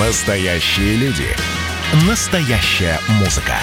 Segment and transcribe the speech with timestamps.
[0.00, 1.28] Настоящие люди.
[2.08, 3.54] Настоящая музыка.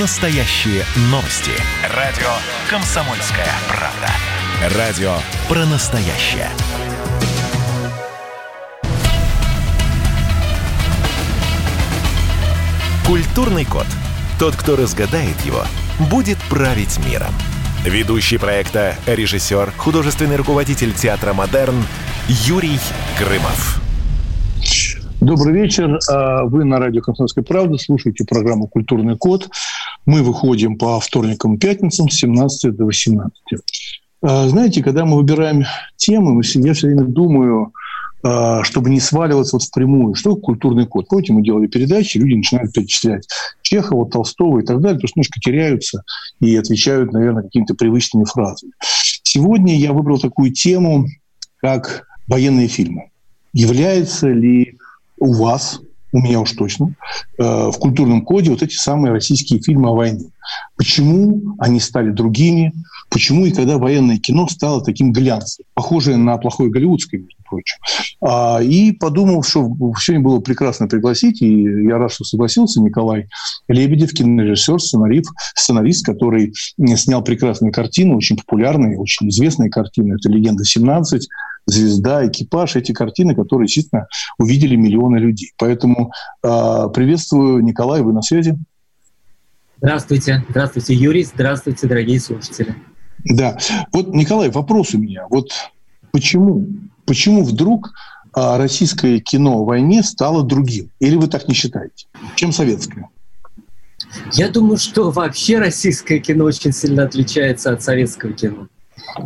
[0.00, 1.50] Настоящие новости.
[1.94, 2.30] Радио
[2.70, 4.74] «Комсомольская правда».
[4.78, 5.18] Радио
[5.50, 6.48] про настоящее.
[13.06, 13.86] Культурный код.
[14.38, 15.62] Тот, кто разгадает его,
[16.08, 17.34] будет править миром.
[17.84, 21.84] Ведущий проекта, режиссер, художественный руководитель театра «Модерн»
[22.28, 22.80] Юрий
[23.18, 23.85] Грымов.
[25.26, 25.98] Добрый вечер.
[26.08, 29.50] А, вы на радио «Комсомольская правда» слушаете программу «Культурный код».
[30.06, 33.32] Мы выходим по вторникам и пятницам с 17 до 18.
[34.22, 35.64] А, знаете, когда мы выбираем
[35.96, 37.72] темы, я все время думаю,
[38.22, 40.14] а, чтобы не сваливаться вот впрямую.
[40.14, 41.08] Что культурный код?
[41.08, 43.26] Помните, мы делали передачи, люди начинают перечислять
[43.62, 46.04] Чехова, Толстого и так далее, то есть немножко теряются
[46.38, 48.74] и отвечают, наверное, какими-то привычными фразами.
[49.24, 51.08] Сегодня я выбрал такую тему,
[51.56, 53.10] как военные фильмы.
[53.52, 54.76] Является ли
[55.18, 55.80] у вас,
[56.12, 56.94] у меня уж точно,
[57.38, 60.30] э, в культурном коде вот эти самые российские фильмы о войне.
[60.76, 62.72] Почему они стали другими?
[63.10, 67.76] Почему и когда военное кино стало таким глянцем, похожее на плохое голливудское, между прочим.
[68.20, 73.28] А, и подумал, что сегодня было прекрасно пригласить, и я рад, что согласился, Николай
[73.68, 76.52] Лебедев, кинорежиссер, сценарист, сценарист, который
[76.96, 80.14] снял прекрасные картины, очень популярные, очень известные картины.
[80.14, 81.20] Это «Легенда 17»,
[81.66, 82.76] «Звезда», «Экипаж».
[82.76, 84.06] Эти картины, которые, естественно,
[84.38, 85.52] увидели миллионы людей.
[85.58, 88.56] Поэтому э, приветствую, Николай, вы на связи.
[89.78, 90.44] Здравствуйте.
[90.48, 91.24] Здравствуйте, Юрий.
[91.24, 92.74] Здравствуйте, дорогие слушатели.
[93.24, 93.58] Да.
[93.92, 95.26] Вот, Николай, вопрос у меня.
[95.28, 95.50] Вот
[96.12, 96.66] почему?
[97.04, 97.92] Почему вдруг
[98.32, 100.90] а, российское кино о войне стало другим?
[101.00, 102.06] Или вы так не считаете?
[102.36, 103.08] Чем советское?
[104.32, 108.68] Я думаю, что вообще российское кино очень сильно отличается от советского кино.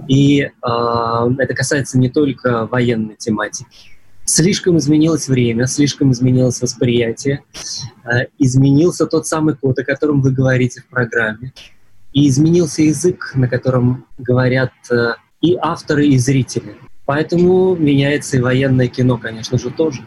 [0.09, 3.67] И э, это касается не только военной тематики.
[4.25, 7.43] Слишком изменилось время, слишком изменилось восприятие,
[8.05, 11.53] э, изменился тот самый код, о котором вы говорите в программе,
[12.13, 16.77] и изменился язык, на котором говорят э, и авторы, и зрители.
[17.07, 20.07] Поэтому меняется и военное кино, конечно же, тоже.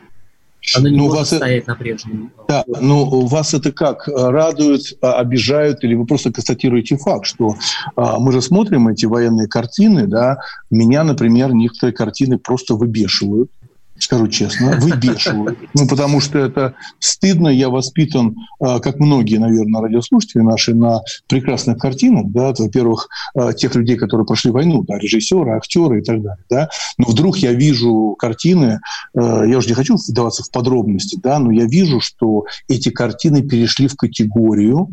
[0.75, 2.31] Оно не ну, может вас стоять на прежнем.
[2.47, 4.07] Да, но ну, вас это как?
[4.07, 7.55] Радует, а, обижают, или вы просто констатируете факт, что
[7.95, 10.37] а, мы же смотрим эти военные картины, да,
[10.71, 13.51] меня, например, некоторые картины просто выбешивают
[13.97, 15.57] скажу честно, выбешивают.
[15.73, 17.47] Ну, потому что это стыдно.
[17.47, 22.27] Я воспитан, а, как многие, наверное, радиослушатели наши, на прекрасных картинах.
[22.27, 26.43] Да, во-первых, а, тех людей, которые прошли войну, да, режиссеры, актеры и так далее.
[26.49, 26.69] Да.
[26.97, 28.79] Но вдруг я вижу картины,
[29.15, 33.41] а, я уже не хочу вдаваться в подробности, да, но я вижу, что эти картины
[33.41, 34.89] перешли в категорию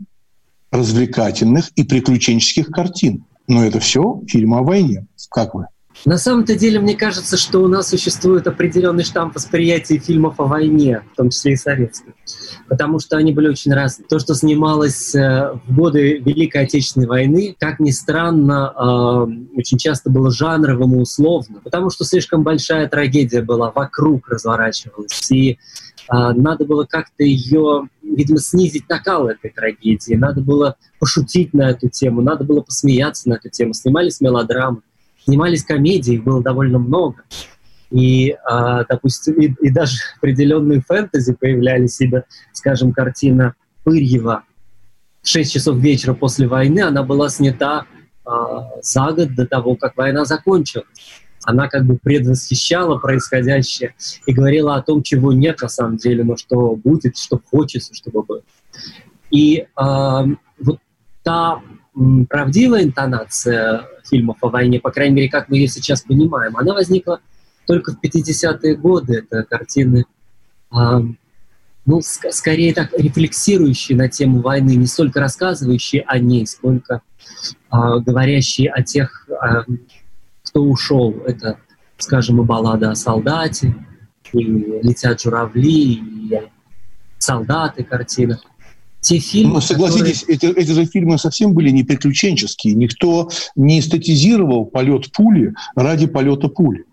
[0.70, 3.24] развлекательных и приключенческих картин.
[3.48, 5.06] Но это все фильмы о войне.
[5.30, 5.66] Как вы?
[6.06, 11.02] На самом-то деле, мне кажется, что у нас существует определенный штамп восприятия фильмов о войне,
[11.12, 12.14] в том числе и советских,
[12.68, 14.06] потому что они были очень разные.
[14.08, 20.08] То, что снималось э, в годы Великой Отечественной войны, как ни странно, э, очень часто
[20.08, 25.56] было жанровым и условно, потому что слишком большая трагедия была, вокруг разворачивалась, и э,
[26.08, 32.22] надо было как-то ее, видимо, снизить накал этой трагедии, надо было пошутить на эту тему,
[32.22, 33.74] надо было посмеяться на эту тему.
[33.74, 34.80] Снимались мелодрамы
[35.24, 37.22] снимались комедии, было довольно много.
[37.90, 43.54] И, а, допустим, и, и даже определенные фэнтези появлялись, себе, скажем, картина
[43.84, 44.44] Пырьева
[45.22, 47.86] в 6 часов вечера после войны, она была снята
[48.24, 50.86] а, за год до того, как война закончилась.
[51.44, 53.94] Она как бы предвосхищала происходящее
[54.26, 58.22] и говорила о том, чего нет на самом деле, но что будет, что хочется, чтобы
[58.22, 58.42] было.
[59.30, 60.26] И а,
[60.58, 60.78] вот
[61.22, 61.60] та
[62.28, 67.20] правдивая интонация фильмов о войне, по крайней мере, как мы ее сейчас понимаем, она возникла
[67.66, 69.18] только в 50-е годы.
[69.18, 70.04] Это картины,
[70.72, 70.76] э,
[71.86, 77.02] ну, ск- скорее так, рефлексирующие на тему войны, не столько рассказывающие о ней, сколько
[77.70, 79.62] э, говорящие о тех, э,
[80.44, 81.22] кто ушел.
[81.26, 81.58] Это,
[81.98, 83.74] скажем, и баллада о солдате,
[84.32, 86.40] и «Летят журавли», и
[87.18, 88.40] «Солдаты» картина
[89.00, 90.36] те фильмы, Ну, согласитесь, которые...
[90.36, 92.74] эти, эти же фильмы совсем были не приключенческие.
[92.74, 96.84] Никто не эстетизировал полет пули ради полета пули.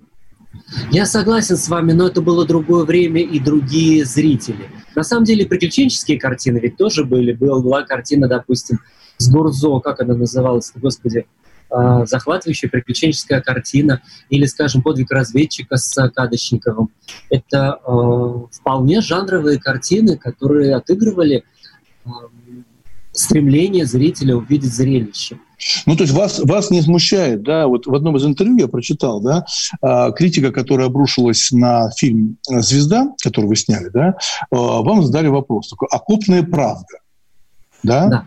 [0.92, 4.70] Я согласен с вами, но это было другое время и другие зрители.
[4.96, 7.34] На самом деле приключенческие картины ведь тоже были.
[7.34, 8.80] Была, была картина, допустим,
[9.18, 11.26] с Гурзо, как она называлась, господи,
[11.70, 16.90] э, захватывающая приключенческая картина, или, скажем, подвиг разведчика с Кадочниковым.
[17.30, 21.44] Это э, вполне жанровые картины, которые отыгрывали
[23.12, 25.40] стремление зрителя увидеть зрелище.
[25.86, 29.20] Ну, то есть вас, вас не смущает, да, вот в одном из интервью я прочитал,
[29.22, 29.46] да,
[29.82, 34.16] а, критика, которая обрушилась на фильм «Звезда», который вы сняли, да,
[34.52, 37.00] а, вам задали вопрос такой, окопная правда,
[37.82, 38.08] да?
[38.08, 38.26] Да.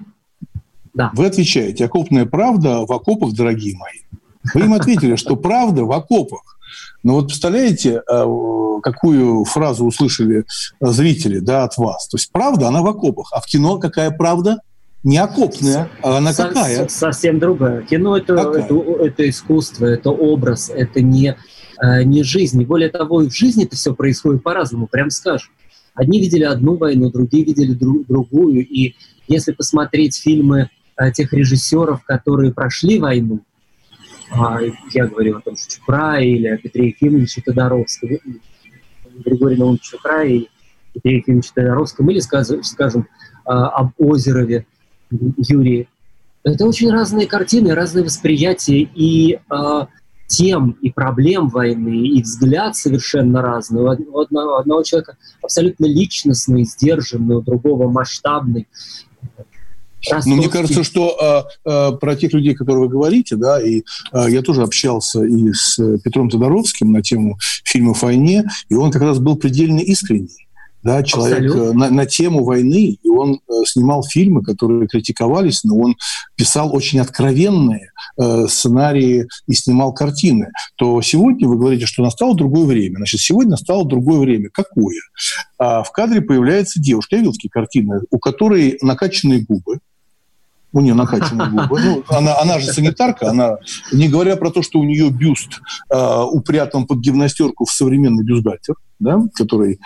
[0.92, 1.10] да.
[1.14, 4.20] Вы отвечаете, окопная правда в окопах, дорогие мои.
[4.54, 6.58] Вы им ответили, что правда в окопах.
[7.02, 10.44] Но вот представляете, а, какую фразу услышали
[10.80, 12.08] зрители да, от вас?
[12.08, 13.30] То есть правда, она в окопах.
[13.32, 14.58] А в кино какая правда?
[15.02, 16.88] не окопная, а она Со- какая?
[16.88, 17.82] Совсем другая.
[17.82, 21.36] Кино это, это, это искусство, это образ, это не,
[21.82, 22.60] э, не жизнь.
[22.60, 25.50] И более того, и в жизни это все происходит по-разному, прям скажем.
[25.94, 28.66] Одни видели одну войну, другие видели друг, другую.
[28.66, 28.94] И
[29.26, 33.40] если посмотреть фильмы э, тех режиссеров, которые прошли войну, э,
[34.92, 38.10] я говорю о том, что Чупра или о Петре Ефимовиче Тодоровском,
[39.24, 40.48] Григории Наумовиче Чупра и
[40.94, 43.06] Петре Ефимовиче Тодоровском, или, скажем, скажем
[43.44, 44.66] об Озерове,
[45.10, 45.88] Юрий.
[46.42, 49.86] Это очень разные картины, разные восприятия и э,
[50.26, 53.82] тем, и проблем войны, и взгляд совершенно разный.
[53.82, 53.88] У
[54.20, 58.68] одного, у одного человека абсолютно личностный, сдержанный, у другого масштабный.
[60.26, 63.82] Ну, мне кажется, что э, э, про тех людей, которые вы говорите, да, и
[64.12, 69.02] э, я тоже общался и с Петром Тодоровским на тему фильма «Войне», и он как
[69.02, 70.46] раз был предельно искренний
[70.82, 75.76] да, человек э, на, на тему войны, и он э, снимал фильмы, которые критиковались, но
[75.76, 75.96] он
[76.36, 82.64] писал очень откровенные э, сценарии и снимал картины, то сегодня вы говорите, что настало другое
[82.64, 82.96] время.
[82.96, 84.48] Значит, сегодня настало другое время.
[84.52, 85.00] Какое?
[85.58, 89.80] А в кадре появляется девушка, я видел такие картины, у которой накачанные губы,
[90.72, 91.80] у нее накачанные губы.
[91.80, 93.56] Ну, она, она же санитарка, она,
[93.92, 98.76] не говоря про то, что у нее бюст э, упрятан под гимнастерку в современный бюстгальтер,
[99.00, 99.80] да, который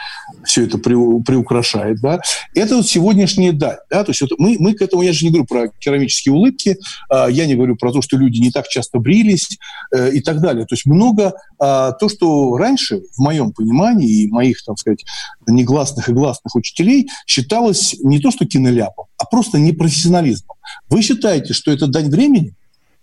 [0.45, 2.21] все это при, приукрашает, да,
[2.55, 5.31] это вот сегодняшняя даль, да, то есть вот мы, мы к этому, я же не
[5.31, 6.77] говорю про керамические улыбки,
[7.11, 9.59] э, я не говорю про то, что люди не так часто брились
[9.95, 14.31] э, и так далее, то есть много э, то, что раньше, в моем понимании и
[14.31, 15.05] моих, так сказать,
[15.47, 20.54] негласных и гласных учителей считалось не то, что киноляпом, а просто непрофессионализмом.
[20.89, 22.55] Вы считаете, что это дань времени?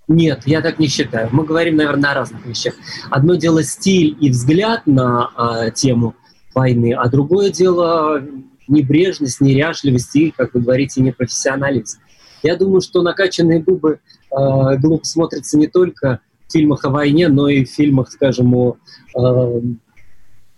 [0.07, 1.29] Нет, я так не считаю.
[1.31, 2.73] Мы говорим, наверное, о разных вещах.
[3.09, 6.15] Одно дело стиль и взгляд на э, тему
[6.53, 8.21] войны, а другое дело
[8.67, 11.99] небрежность, неряшливость и, как вы говорите, непрофессионализм.
[12.43, 13.99] Я думаю, что накачанные губы
[14.31, 18.77] э, глупо смотрятся не только в фильмах о войне, но и в фильмах, скажем, о,
[19.15, 19.61] э,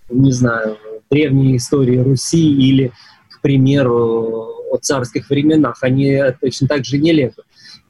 [0.09, 0.77] не знаю,
[1.11, 2.91] древней истории Руси или,
[3.29, 5.77] к примеру, о царских временах.
[5.81, 7.43] Они точно так же нелепы.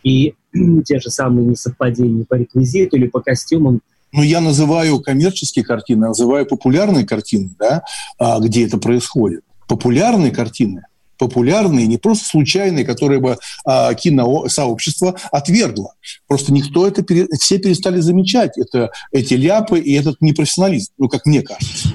[0.04, 0.36] И
[0.86, 3.82] те же самые несовпадения по реквизиту или по костюмам.
[4.12, 7.84] Ну, я называю коммерческие картины, называю популярные картины, да,
[8.20, 9.42] а, где это происходит.
[9.68, 10.84] Популярные картины
[11.18, 15.94] популярные, не просто случайные, которые бы а, киносообщество отвергло.
[16.28, 17.28] Просто никто это, пере...
[17.40, 21.90] все перестали замечать, это, эти ляпы и этот непрофессионализм, ну, как мне кажется.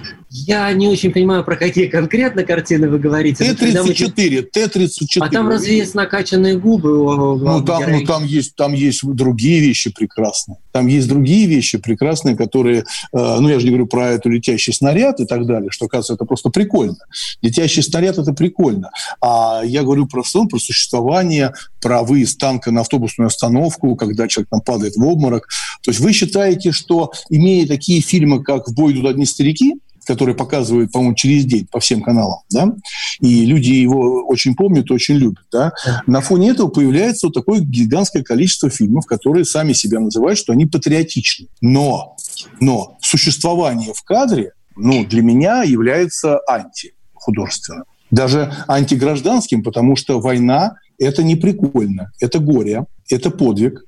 [0.46, 3.44] Я не очень понимаю, про какие конкретно картины вы говорите.
[3.54, 5.20] Т-34, Т-34.
[5.20, 6.90] А там разве есть накачанные губы?
[6.90, 10.58] Ну там, ну, там, есть, там есть другие вещи прекрасные.
[10.72, 12.84] Там есть другие вещи прекрасные, которые...
[13.12, 16.14] Э, ну, я же не говорю про эту летящий снаряд и так далее, что, кажется,
[16.14, 16.98] это просто прикольно.
[17.42, 18.90] Летящий снаряд– это прикольно.
[19.20, 24.50] А я говорю про сон, про существование, про выезд танка на автобусную остановку, когда человек
[24.50, 25.48] там падает в обморок.
[25.82, 29.74] То есть вы считаете, что, имея такие фильмы, как «В бой идут одни старики»,
[30.08, 32.72] который показывают, по-моему, через день по всем каналам, да,
[33.20, 35.72] и люди его очень помнят, очень любят, да,
[36.06, 40.64] на фоне этого появляется вот такое гигантское количество фильмов, которые сами себя называют, что они
[40.64, 41.48] патриотичны.
[41.60, 42.16] Но,
[42.58, 47.84] но существование в кадре, ну, для меня является антихудожественным.
[48.10, 53.84] Даже антигражданским, потому что война– это не прикольно, это горе, это подвиг,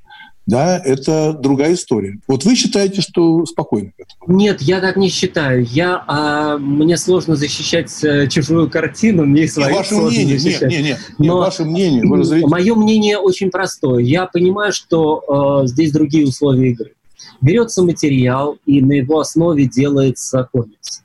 [0.51, 2.19] да, это другая история.
[2.27, 3.93] Вот вы считаете, что спокойно?
[4.27, 5.65] Нет, я так не считаю.
[5.65, 10.71] Я, а, мне сложно защищать а, чужую картину, мне свою ваше мнение, защищать.
[10.71, 12.03] Нет, нет, нет, Но ваше мнение.
[12.05, 12.41] Вы.
[12.49, 14.03] Мое мнение очень простое.
[14.03, 16.95] Я понимаю, что а, здесь другие условия игры.
[17.41, 21.03] Берется материал, и на его основе делается комикс.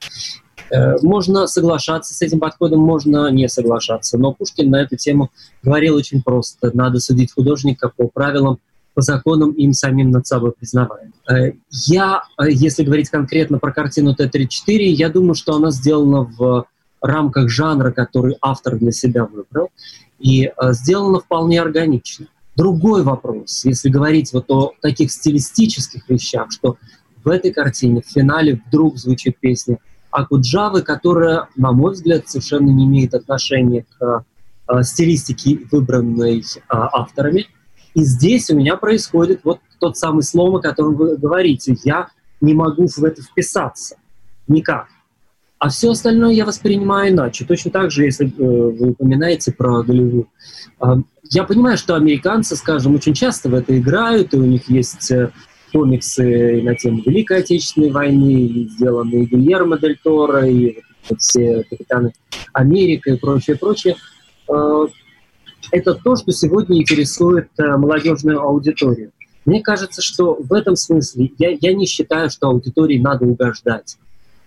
[0.72, 4.18] Э, можно соглашаться с этим подходом, можно не соглашаться.
[4.18, 5.30] Но Пушкин на эту тему
[5.62, 6.72] говорил очень просто.
[6.74, 8.60] Надо судить художника по правилам
[8.96, 11.14] по законам им самим над собой признаваем.
[11.30, 11.52] Э,
[11.86, 16.66] я, э, если говорить конкретно про картину Т-34, я думаю, что она сделана в
[17.02, 19.70] рамках жанра, который автор для себя выбрал,
[20.18, 22.28] и э, сделана вполне органично.
[22.56, 26.78] Другой вопрос, если говорить вот о таких стилистических вещах, что
[27.22, 29.78] в этой картине в финале вдруг звучит песня
[30.10, 34.24] Акуджавы, которая, на мой взгляд, совершенно не имеет отношения к
[34.84, 37.48] стилистики, выбранной авторами.
[37.96, 41.76] И здесь у меня происходит вот тот самый слом, о котором вы говорите.
[41.84, 42.10] Я
[42.42, 43.96] не могу в это вписаться
[44.48, 44.88] никак.
[45.58, 47.46] А все остальное я воспринимаю иначе.
[47.46, 50.28] Точно так же, если э, вы упоминаете про Голливуд.
[50.82, 50.98] Э,
[51.32, 55.32] я понимаю, что американцы, скажем, очень часто в это играют, и у них есть э,
[55.72, 62.14] комиксы на тему Великой Отечественной войны, сделанные Гильермо Дель Торо, и вот все капитаны
[62.52, 63.96] Америка и прочее, прочее.
[64.50, 64.88] Э,
[65.72, 69.12] это то, что сегодня интересует э, молодежную аудиторию.
[69.46, 73.98] Мне кажется, что в этом смысле я, я не считаю, что аудитории надо угождать,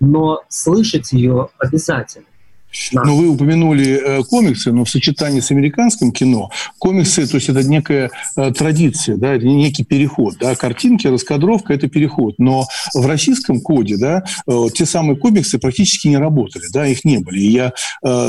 [0.01, 2.27] но слышать ее обязательно.
[2.93, 3.03] Да.
[3.05, 7.63] Но вы упомянули э, комиксы, но в сочетании с американским кино комиксы, то есть это
[7.63, 13.61] некая э, традиция, да, это некий переход, да, картинки, раскадровка– это переход, но в российском
[13.61, 17.41] коде, да, э, те самые комиксы практически не работали, да, их не были.
[17.41, 17.73] И я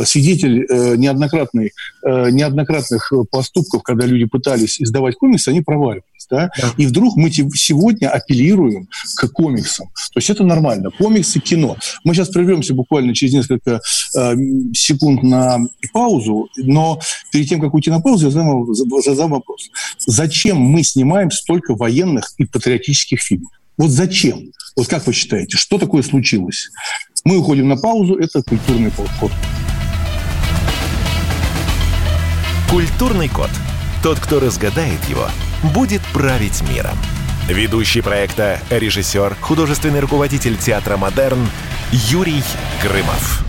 [0.06, 0.66] свидетель
[0.98, 1.72] неоднократный,
[2.06, 6.70] э, неоднократных поступков, когда люди пытались издавать комиксы, они проваливались, да, да.
[6.78, 11.78] и вдруг мы сегодня апеллируем к комиксам, то есть это нормально, комиксы, кино.
[12.04, 13.82] Мы сейчас прервемся буквально через несколько
[14.74, 15.60] секунд на
[15.94, 17.00] паузу, но
[17.32, 19.70] перед тем, как уйти на паузу, я задам, задам вопрос.
[20.06, 23.52] Зачем мы снимаем столько военных и патриотических фильмов?
[23.78, 24.52] Вот зачем?
[24.76, 26.70] Вот как вы считаете, что такое случилось?
[27.24, 29.32] Мы уходим на паузу, это культурный код.
[32.70, 33.50] Культурный код.
[34.04, 35.28] Тот, кто разгадает его,
[35.74, 36.98] будет править миром.
[37.50, 41.50] Ведущий проекта, режиссер, художественный руководитель театра «Модерн»
[41.92, 42.44] Юрий
[42.84, 43.49] Грымов.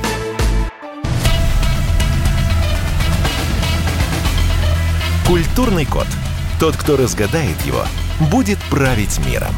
[5.31, 6.07] Культурный код.
[6.59, 7.83] Тот, кто разгадает его,
[8.29, 9.53] будет править миром.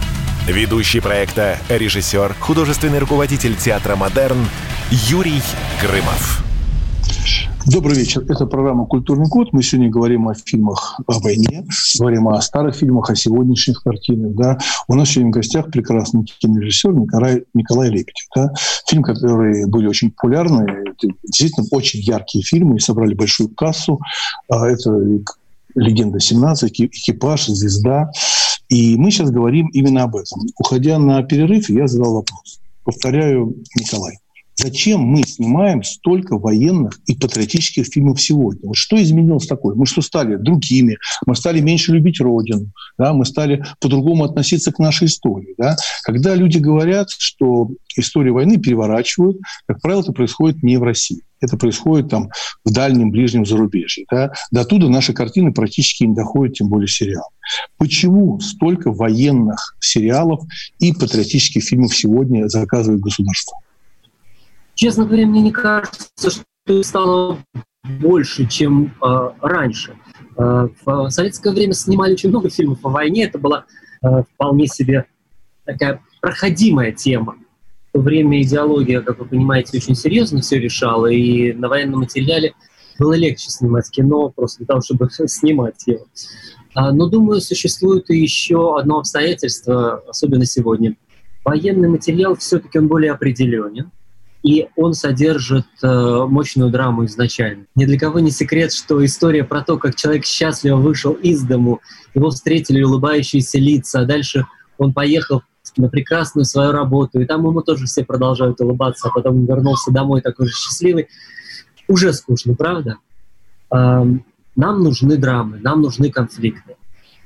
[0.47, 4.37] Ведущий проекта, режиссер, художественный руководитель театра «Модерн»
[4.91, 5.41] Юрий
[5.81, 6.43] Грымов.
[7.65, 8.23] Добрый вечер.
[8.29, 9.51] Это программа «Культурный код».
[9.51, 11.65] Мы сегодня говорим о фильмах о войне,
[11.97, 14.35] говорим о старых фильмах, о сегодняшних картинах.
[14.35, 14.59] Да.
[14.87, 18.27] У нас сегодня в гостях прекрасный кинорежиссер Николай, Николай Лепетев.
[18.35, 18.53] Да.
[18.87, 20.67] Фильм, которые были очень популярны,
[21.23, 23.99] действительно очень яркие фильмы и собрали большую кассу.
[24.49, 24.91] А это
[25.75, 28.11] «Легенда 17», «Экипаж», «Звезда».
[28.69, 30.41] И мы сейчас говорим именно об этом.
[30.57, 32.59] Уходя на перерыв, я задал вопрос.
[32.83, 34.17] Повторяю, Николай.
[34.55, 38.67] Зачем мы снимаем столько военных и патриотических фильмов сегодня?
[38.67, 39.75] Вот что изменилось такое?
[39.75, 40.97] Мы что стали другими?
[41.25, 42.67] Мы стали меньше любить Родину?
[42.97, 43.13] Да?
[43.13, 45.55] Мы стали по-другому относиться к нашей истории?
[45.57, 45.75] Да?
[46.03, 51.21] Когда люди говорят, что историю войны переворачивают, как правило, это происходит не в России.
[51.41, 52.29] Это происходит там
[52.63, 54.05] в дальнем, ближнем зарубежье.
[54.09, 54.31] Да?
[54.51, 57.29] До туда наши картины практически не доходят, тем более сериал.
[57.77, 60.41] Почему столько военных сериалов
[60.79, 63.57] и патриотических фильмов сегодня заказывает государство?
[64.83, 67.37] Честно говоря, мне не кажется, что стало
[68.01, 69.95] больше, чем э, раньше.
[70.37, 73.23] Э, в советское время снимали очень много фильмов о войне.
[73.23, 73.63] Это была
[74.01, 75.05] э, вполне себе
[75.63, 77.37] такая проходимая тема.
[77.87, 82.53] В то время идеология, как вы понимаете, очень серьезно все решала, и на военном материале
[82.99, 86.07] было легче снимать кино просто для того, чтобы снимать его.
[86.75, 90.97] Но, думаю, существует и еще одно обстоятельство, особенно сегодня.
[91.45, 93.89] Военный материал все-таки он более определенен
[94.43, 97.65] и он содержит э, мощную драму изначально.
[97.75, 101.79] Ни для кого не секрет, что история про то, как человек счастливо вышел из дому,
[102.13, 104.45] его встретили улыбающиеся лица, а дальше
[104.77, 105.43] он поехал
[105.77, 109.91] на прекрасную свою работу, и там ему тоже все продолжают улыбаться, а потом он вернулся
[109.91, 111.07] домой такой же счастливый.
[111.87, 112.97] Уже скучно, правда?
[113.71, 114.03] Э,
[114.55, 116.75] нам нужны драмы, нам нужны конфликты.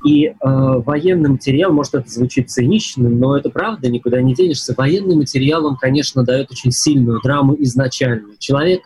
[0.06, 4.76] И э, военный материал, может, это звучит цинично, но это правда, никуда не денешься.
[4.78, 8.34] Военный материал, он, конечно, дает очень сильную драму изначально.
[8.38, 8.82] Человек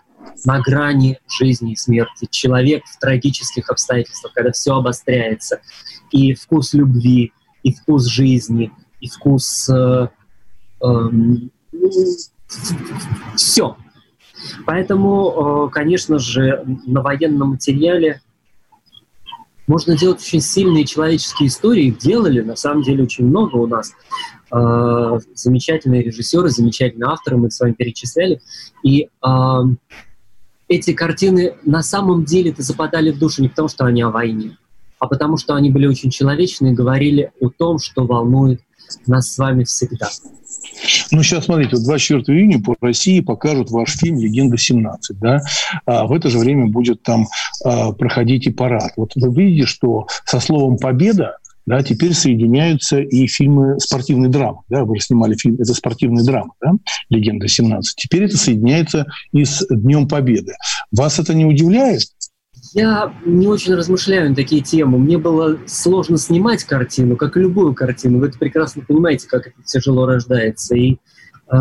[0.45, 5.59] на грани жизни и смерти, человек в трагических обстоятельствах, когда все обостряется.
[6.11, 9.69] И вкус любви, и вкус жизни, и вкус...
[9.69, 10.07] Э,
[10.83, 11.09] э,
[13.35, 13.77] все.
[14.65, 18.21] Поэтому, э, конечно же, на военном материале
[19.71, 21.85] можно делать очень сильные человеческие истории.
[21.85, 23.93] Их делали, на самом деле, очень много у нас.
[24.51, 28.41] Э, замечательные режиссеры, замечательные авторы, мы с вами перечисляли.
[28.83, 29.63] И э,
[30.67, 34.57] эти картины на самом деле-то западали в душу не потому, что они о войне,
[34.99, 38.59] а потому что они были очень человечны и говорили о том, что волнует
[39.07, 40.09] нас с вами всегда.
[41.11, 45.41] Ну, сейчас, смотрите, вот 24 июня по России покажут ваш фильм «Легенда 17», да?
[45.85, 47.27] А в это же время будет там
[47.63, 48.93] а, проходить и парад.
[48.95, 54.59] Вот вы видите, что со словом «победа» да, теперь соединяются и фильмы спортивной драмы.
[54.69, 56.71] Да, вы же снимали фильм, это спортивная драма, да,
[57.09, 57.81] «Легенда 17».
[57.95, 60.53] Теперь это соединяется и с Днем Победы.
[60.91, 62.01] Вас это не удивляет?
[62.73, 64.97] Я не очень размышляю на такие темы.
[64.97, 68.19] Мне было сложно снимать картину, как и любую картину.
[68.19, 70.75] Вы это прекрасно понимаете, как это тяжело рождается.
[70.75, 70.97] И
[71.51, 71.57] э,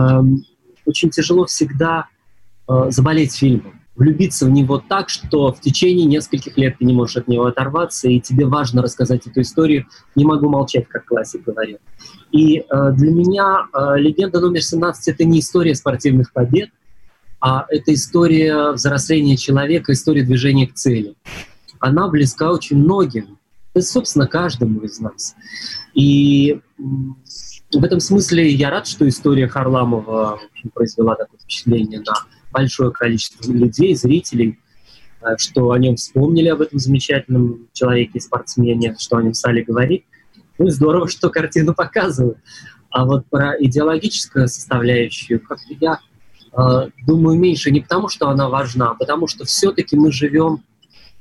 [0.86, 2.06] очень тяжело всегда
[2.68, 7.16] э, заболеть фильмом, влюбиться в него так, что в течение нескольких лет ты не можешь
[7.16, 9.86] от него оторваться, и тебе важно рассказать эту историю.
[10.14, 11.78] Не могу молчать, как классик говорил.
[12.30, 16.70] И э, для меня э, «Легенда номер 17»— это не история спортивных побед,
[17.40, 21.14] а это история взросления человека, история движения к цели.
[21.78, 23.38] Она близка очень многим,
[23.74, 25.34] да, собственно, каждому из нас.
[25.94, 32.14] И в этом смысле я рад, что история Харламова общем, произвела такое впечатление на
[32.52, 34.58] большое количество людей, зрителей,
[35.22, 39.62] э, что о нем вспомнили, об этом замечательном человеке и спортсмене, что о нем стали
[39.62, 40.04] говорить.
[40.58, 42.38] Ну и здорово, что картину показывают.
[42.90, 46.00] А вот про идеологическую составляющую, как я
[47.06, 50.62] думаю, меньше не потому, что она важна, а потому что все-таки мы живем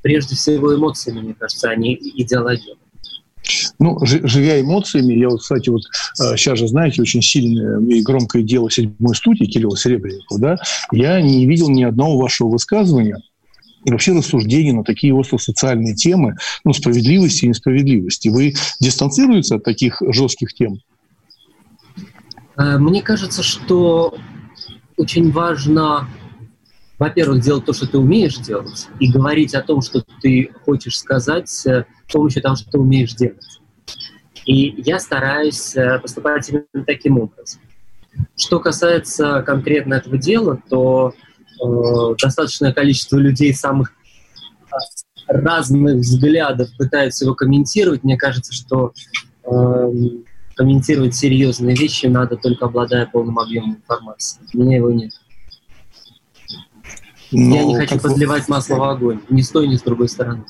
[0.01, 2.77] прежде всего эмоциями, мне кажется, а не идеологией.
[3.79, 5.81] Ну, живя эмоциями, я вот, кстати, вот
[6.35, 10.57] сейчас э, же, знаете, очень сильное и громкое дело седьмой студии Кирилла Серебренникова, да,
[10.91, 13.17] я не видел ни одного вашего высказывания
[13.85, 18.27] и вообще рассуждений на такие остро-социальные темы, ну, справедливости и несправедливости.
[18.27, 20.79] Вы дистанцируетесь от таких жестких тем?
[22.57, 24.15] Э, мне кажется, что
[24.99, 26.07] очень важно,
[26.99, 31.49] во-первых, делать то, что ты умеешь делать, и говорить о том, что ты хочешь сказать
[31.65, 33.61] э, с помощью того, что ты умеешь делать.
[34.45, 37.61] И я стараюсь э, поступать именно таким образом.
[38.35, 41.13] Что касается конкретно этого дела, то
[41.63, 43.93] э, достаточное количество людей самых
[45.27, 48.03] разных взглядов пытаются его комментировать.
[48.03, 48.91] Мне кажется, что
[49.43, 49.91] э,
[50.59, 54.41] комментировать серьезные вещи надо только обладая полным объемом информации.
[54.53, 55.13] У меня его нет.
[57.31, 60.43] Но Я не хочу подливать масло в огонь, ни с той, ни с другой стороны.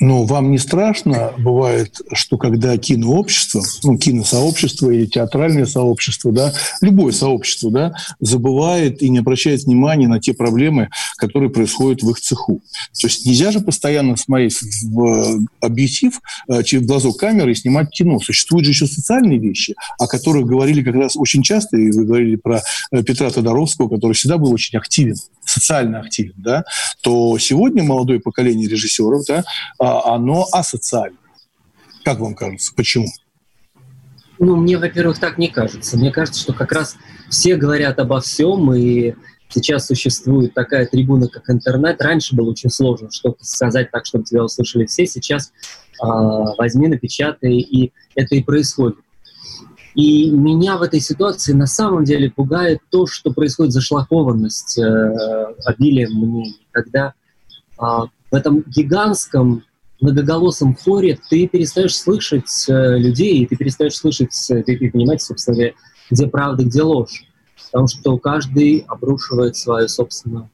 [0.00, 7.12] Но вам не страшно бывает, что когда кинообщество, ну, киносообщество или театральное сообщество, да, любое
[7.12, 12.60] сообщество, да, забывает и не обращает внимания на те проблемы, которые происходят в их цеху.
[13.00, 18.20] То есть нельзя же постоянно смотреть в объектив э, через глазок камеры и снимать кино.
[18.20, 22.36] Существуют же еще социальные вещи, о которых говорили как раз очень часто, и вы говорили
[22.36, 26.64] про э, Петра Тодоровского, который всегда был очень активен, социально активен, да,
[27.02, 29.44] то сегодня молодое поколение режиссеров, да,
[29.78, 31.18] а, оно асоциально.
[32.04, 32.72] Как вам кажется?
[32.74, 33.06] Почему?
[34.38, 35.96] Ну, мне, во-первых, так не кажется.
[35.96, 36.96] Мне кажется, что как раз
[37.28, 39.14] все говорят обо всем, и
[39.48, 42.00] сейчас существует такая трибуна, как интернет.
[42.00, 45.06] Раньше было очень сложно что-то сказать так, чтобы тебя услышали все.
[45.06, 45.52] Сейчас
[46.02, 46.06] э,
[46.56, 48.98] возьми, напечатай, и это и происходит.
[49.94, 56.08] И меня в этой ситуации на самом деле пугает то, что происходит зашлакованность, э, обилие
[56.08, 57.14] мнений, когда
[57.80, 57.84] э,
[58.30, 59.64] в этом гигантском
[60.00, 65.72] многоголосом хоре ты перестаешь слышать э, людей, ты перестаешь слышать, э, ты, ты понимаете, собственно,
[66.10, 67.24] где правда, где ложь.
[67.70, 70.48] Потому что каждый обрушивает свою собственную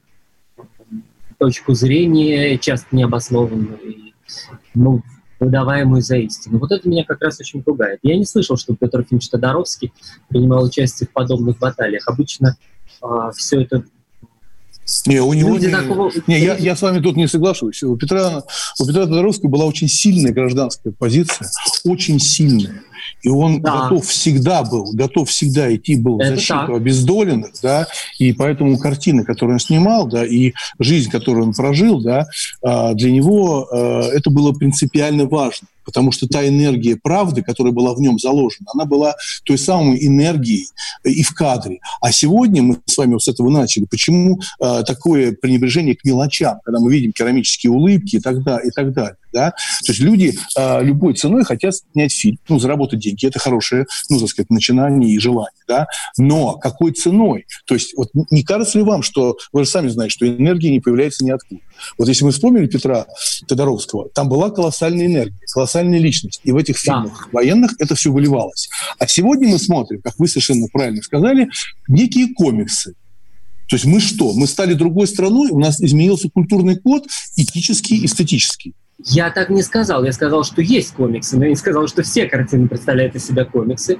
[1.37, 4.13] точку зрения, часто необоснованную, и,
[4.73, 5.01] ну,
[5.39, 6.59] выдаваемую за истину.
[6.59, 7.99] Вот это меня как раз очень пугает.
[8.03, 9.93] Я не слышал, что Петр Финч Тодоровский
[10.29, 12.07] принимал участие в подобных баталиях.
[12.07, 12.57] Обычно
[13.01, 13.83] э, все это
[15.05, 16.11] не, у него не, такого...
[16.27, 17.81] не я, я с вами тут не соглашусь.
[17.83, 18.43] У Петра,
[18.79, 21.49] у Петра Тодоровского была очень сильная гражданская позиция,
[21.83, 22.83] очень сильная.
[23.21, 23.83] И он да.
[23.83, 26.69] готов всегда был, готов всегда идти был в защиту так.
[26.69, 27.87] обездоленных, да,
[28.19, 32.27] и поэтому картины, которые он снимал, да, и жизнь, которую он прожил, да,
[32.61, 37.93] а, для него а, это было принципиально важно потому что та энергия правды, которая была
[37.93, 40.67] в нем заложена, она была той самой энергией
[41.03, 41.79] и в кадре.
[42.01, 43.85] А сегодня мы с вами вот с этого начали.
[43.85, 48.71] Почему э, такое пренебрежение к мелочам, когда мы видим керамические улыбки и так далее, и
[48.71, 49.17] так далее.
[49.35, 49.51] Да?
[49.85, 53.25] То есть люди э, любой ценой хотят снять фильм, ну, заработать деньги.
[53.25, 55.51] Это хорошее, ну, так сказать, начинание и желание.
[55.67, 55.87] Да?
[56.17, 57.45] Но какой ценой?
[57.65, 60.79] То есть вот не кажется ли вам, что вы же сами знаете, что энергия не
[60.79, 61.59] появляется ниоткуда?
[61.97, 63.07] Вот если мы вспомнили Петра
[63.45, 66.39] Тодоровского, там была колоссальная энергия, колоссальная личность.
[66.45, 67.29] И в этих фильмах да.
[67.33, 68.69] военных это все выливалось.
[68.99, 71.49] А сегодня мы смотрим, как вы совершенно правильно сказали,
[71.89, 72.93] некие комиксы.
[73.67, 74.31] То есть мы что?
[74.31, 78.75] Мы стали другой страной, у нас изменился культурный код, этический, эстетический.
[78.97, 80.05] Я так не сказал.
[80.05, 83.43] Я сказал, что есть комиксы, но я не сказал, что все картины представляют из себя
[83.43, 83.97] комиксы.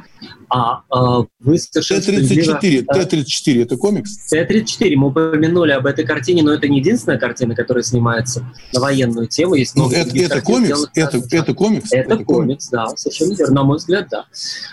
[0.49, 4.17] А, а вы совершенно Т-34, Т-34– это комикс?
[4.29, 4.95] Т-34.
[4.95, 9.55] Мы упомянули об этой картине, но это не единственная картина, которая снимается на военную тему.
[9.55, 10.87] Есть много это, это комикс?
[10.95, 11.91] Это, это комикс?
[11.91, 13.53] Это, это комикс, да, совершенно верно.
[13.53, 14.25] На мой взгляд, да.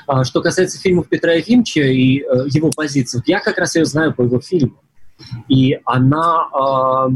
[0.06, 4.14] А, что касается фильмов Петра Ефимовича и э, его позиций, я как раз ее знаю
[4.14, 4.76] по его фильму.
[5.48, 6.48] И она...
[6.54, 7.10] Э,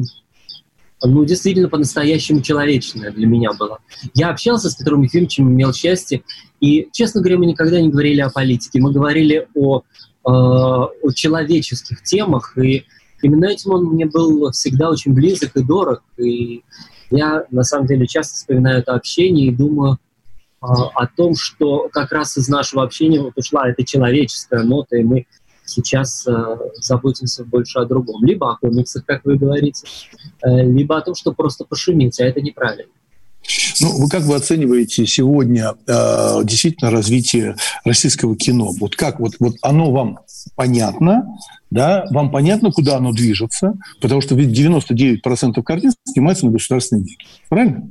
[1.02, 3.78] ну, действительно по-настоящему человечное для меня было.
[4.14, 6.22] Я общался с Петром Ефимовичем, имел счастье,
[6.60, 9.82] и, честно говоря, мы никогда не говорили о политике, мы говорили о, э,
[10.24, 12.84] о человеческих темах, и
[13.22, 16.62] именно этим он мне был всегда очень близок и дорог, и
[17.10, 22.10] я, на самом деле, часто вспоминаю это общение и думаю э, о том, что как
[22.10, 25.26] раз из нашего общения вот ушла эта человеческая нота, и мы
[25.66, 26.32] сейчас э,
[26.80, 28.24] заботимся больше о другом.
[28.24, 29.86] Либо о комиксах, как вы говорите,
[30.42, 32.90] э, либо о том, что просто пошумить, а это неправильно.
[33.80, 38.72] Ну, вы как вы оцениваете сегодня э, действительно развитие российского кино?
[38.80, 40.18] Вот как вот, вот оно вам
[40.56, 41.36] понятно,
[41.70, 47.24] да, вам понятно, куда оно движется, потому что ведь 99% картин снимается на государственные деньги.
[47.48, 47.88] Правильно?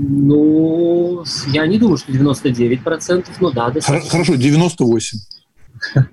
[0.00, 3.70] Ну, я не думаю, что 99%, но да.
[3.70, 4.10] Достаточно.
[4.10, 5.00] Хорошо, 98%.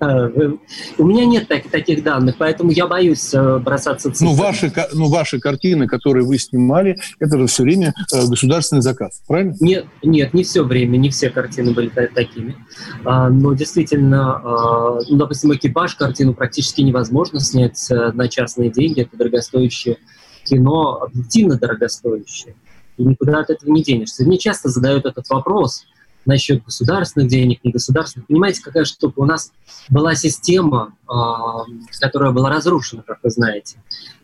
[0.98, 4.30] У меня нет так, таких данных, поэтому я боюсь э, бросаться цифрами.
[4.30, 9.22] Ну, ваши, ну, ваши картины, которые вы снимали, это же все время э, государственный заказ,
[9.26, 9.54] правильно?
[9.60, 12.56] Нет, нет, не все время, не все картины были такими.
[13.04, 19.02] А, но действительно, а, ну, допустим, «Экипаж» картину практически невозможно снять э, на частные деньги.
[19.02, 19.98] Это дорогостоящее
[20.44, 22.54] кино, объективно дорогостоящее.
[22.96, 24.24] И никуда от этого не денешься.
[24.24, 25.86] Мне часто задают этот вопрос–
[26.26, 28.26] насчет государственных денег, не государственных.
[28.26, 29.20] Понимаете, какая штука?
[29.20, 29.52] У нас
[29.88, 31.64] была система, а,
[32.00, 33.76] которая была разрушена, как вы знаете.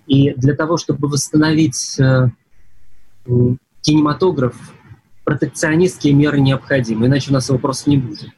[0.07, 2.29] И для того, чтобы восстановить э,
[3.81, 4.57] кинематограф,
[5.25, 8.31] протекционистские меры необходимы, иначе у нас его просто не будет.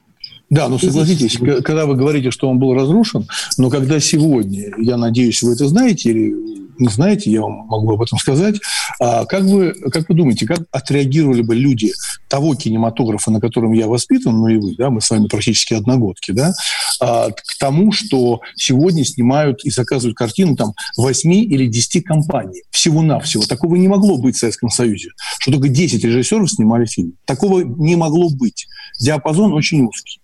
[0.50, 3.26] Да, но согласитесь, когда вы говорите, что он был разрушен,
[3.56, 6.34] но когда сегодня, я надеюсь, вы это знаете или
[6.78, 8.56] не знаете, я вам могу об этом сказать.
[9.00, 11.92] А как, вы, как вы думаете, как отреагировали бы люди
[12.28, 16.32] того кинематографа, на котором я воспитан, ну и вы, да, мы с вами практически одногодки,
[16.32, 16.52] да,
[17.00, 23.44] а, к тому, что сегодня снимают и заказывают картины там 8 или 10 компаний всего-навсего.
[23.44, 27.14] Такого не могло быть в Советском Союзе, что только 10 режиссеров снимали фильм.
[27.24, 28.66] Такого не могло быть.
[29.00, 30.20] Диапазон очень узкий.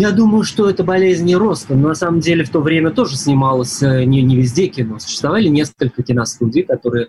[0.00, 1.74] Я думаю, что это болезнь не роста.
[1.74, 5.00] Но на самом деле в то время тоже снималось э, не, не везде кино.
[5.00, 7.08] Существовали несколько киностудий, которые,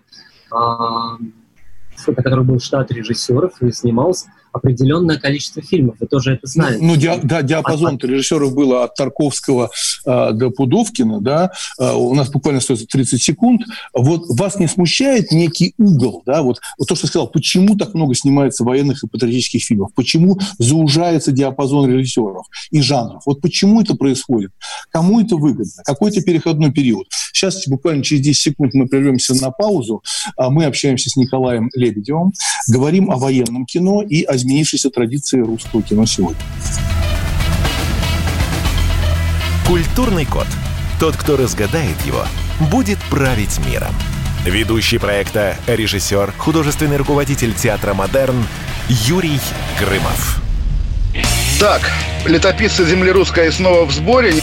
[0.51, 1.17] а,
[2.07, 5.95] на которых был штат режиссеров и снималось определенное количество фильмов.
[5.99, 6.83] Вы тоже это знаете.
[6.83, 9.69] Ну, ди, да, диапазон а, режиссеров было от Тарковского
[10.05, 13.61] э, до Пудовкина, да, э, у нас буквально стоит 30 секунд.
[13.93, 17.93] Вот вас не смущает некий угол, да, вот, вот то, что я сказал, почему так
[17.93, 23.95] много снимается военных и патриотических фильмов, почему заужается диапазон режиссеров и жанров, вот почему это
[23.95, 24.51] происходит,
[24.91, 27.07] кому это выгодно, какой-то переходной период.
[27.33, 30.03] Сейчас буквально через 10 секунд мы прервемся на паузу,
[30.35, 32.33] а мы общаемся с Николаем Лебедевым,
[32.67, 36.41] говорим о военном кино и о изменившейся традиции русского кино сегодня.
[39.67, 40.47] Культурный код.
[40.99, 42.25] Тот, кто разгадает его,
[42.71, 43.93] будет править миром.
[44.45, 48.43] Ведущий проекта, режиссер, художественный руководитель театра «Модерн»
[48.87, 49.39] Юрий
[49.79, 50.41] Грымов.
[51.59, 51.91] Так,
[52.25, 54.33] летописцы земли русской снова в сборе.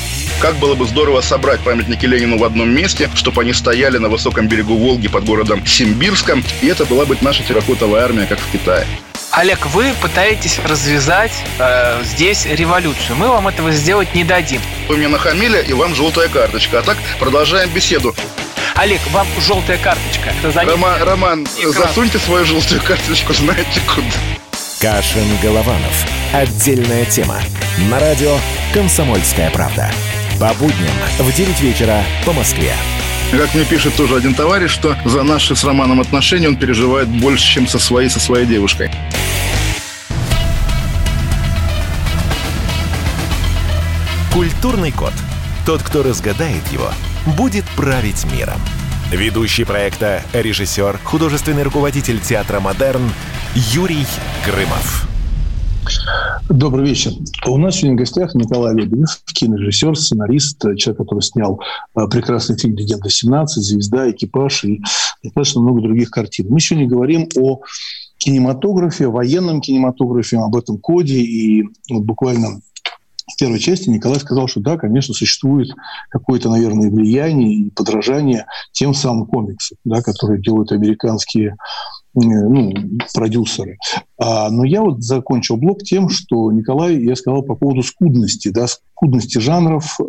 [0.41, 4.49] Как было бы здорово собрать памятники Ленину в одном месте, чтобы они стояли на высоком
[4.49, 8.87] берегу Волги под городом Симбирском, и это была бы наша терракотовая армия, как в Китае.
[9.33, 13.17] Олег, вы пытаетесь развязать э, здесь революцию.
[13.17, 14.63] Мы вам этого сделать не дадим.
[14.89, 16.79] Вы мне нахамили, и вам желтая карточка.
[16.79, 18.15] А так продолжаем беседу.
[18.77, 20.33] Олег, вам желтая карточка.
[20.67, 24.07] Рома, Роман, засуньте свою желтую карточку, знаете куда.
[24.81, 26.07] Кашин-Голованов.
[26.33, 27.39] Отдельная тема.
[27.91, 28.37] На радио
[28.75, 29.91] «Комсомольская правда».
[30.39, 32.75] По будням в 9 вечера по Москве.
[33.33, 37.45] Как мне пишет тоже один товарищ, что за наши с Романом отношения он переживает больше,
[37.45, 38.91] чем со своей, со своей девушкой.
[44.33, 45.13] Культурный код.
[45.67, 46.91] Тот, кто разгадает его,
[47.37, 48.61] будет править миром.
[49.11, 53.11] Ведущий проекта, режиссер, художественный руководитель театра «Модерн»
[53.55, 54.07] Юрий
[54.45, 55.16] Грымов.
[56.49, 57.13] Добрый вечер.
[57.47, 61.61] У нас сегодня в гостях Николай Лебедев, кинорежиссер, сценарист, человек, который снял
[61.95, 64.81] а, прекрасный фильм «Легенда-17», «Звезда», «Экипаж» и
[65.23, 66.47] достаточно много других картин.
[66.49, 67.61] Мы сегодня говорим о
[68.19, 71.19] кинематографе, военном кинематографе, об этом коде.
[71.19, 72.61] И вот буквально
[73.27, 75.69] в первой части Николай сказал, что да, конечно, существует
[76.11, 81.57] какое-то, наверное, влияние и подражание тем самым комиксам, да, которые делают американские
[82.23, 82.73] ну,
[83.15, 83.79] продюсеры.
[84.19, 88.67] А, но я вот закончил блог тем, что Николай, я сказал по поводу скудности, да,
[88.67, 90.05] скудности жанров, э,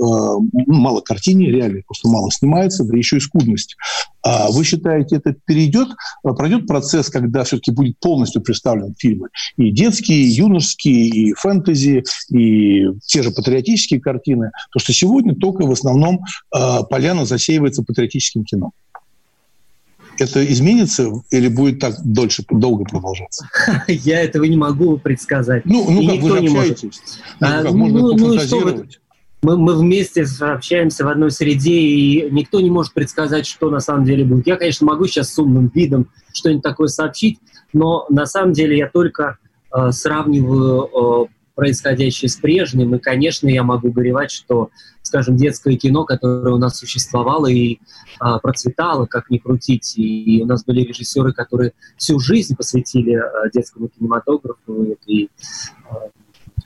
[0.68, 3.76] мало картине, реально просто мало снимается, да еще и скудность.
[4.24, 5.90] А вы считаете, это перейдет,
[6.24, 9.28] а, пройдет процесс, когда все-таки будет полностью представлен фильмы?
[9.58, 14.52] И детские, и юношеские, и фэнтези, и те же патриотические картины.
[14.72, 16.20] То, что сегодня только в основном
[16.56, 18.72] э, поляна засеивается патриотическим кино
[20.20, 23.48] это изменится или будет так дольше, долго продолжаться?
[23.88, 25.66] Я этого не могу предсказать.
[25.66, 27.02] Ну, ну как, вы же общаетесь.
[27.40, 28.88] Ну, а, можно ну, ну вы,
[29.44, 34.06] мы, мы вместе общаемся в одной среде, и никто не может предсказать, что на самом
[34.06, 34.48] деле будет.
[34.48, 37.40] Я, конечно, могу сейчас с умным видом что-нибудь такое сообщить,
[37.74, 39.38] но на самом деле я только
[39.76, 42.94] э, сравниваю э, происходящее с прежним.
[42.94, 44.70] И, конечно, я могу горевать, что,
[45.02, 47.80] скажем, детское кино, которое у нас существовало и
[48.20, 53.50] а, процветало, как ни крутить, и у нас были режиссеры, которые всю жизнь посвятили а,
[53.52, 55.30] детскому кинематографу, и
[55.90, 56.10] а,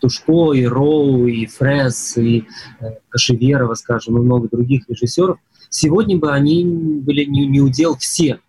[0.01, 2.43] Тушко, и Роу, и Фрес, и
[2.81, 5.37] а, Кашеверова, скажем, и много других режиссеров,
[5.69, 8.41] сегодня бы они были не, не удел все.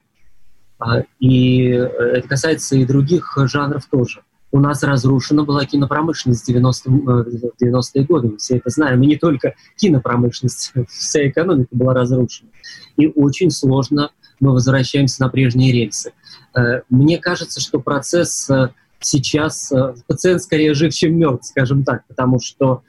[0.80, 6.50] А, и э, это касается и других жанров тоже у нас разрушена была кинопромышленность в
[6.50, 8.28] 90-е 90 годы.
[8.28, 9.02] Мы все это знаем.
[9.02, 12.50] И не только кинопромышленность, вся экономика была разрушена.
[12.98, 14.10] И очень сложно
[14.40, 16.12] мы возвращаемся на прежние рельсы.
[16.54, 18.68] Э, мне кажется, что процесс э,
[19.00, 19.72] сейчас...
[19.72, 22.82] Э, пациент скорее жив, чем мертв, скажем так, потому что,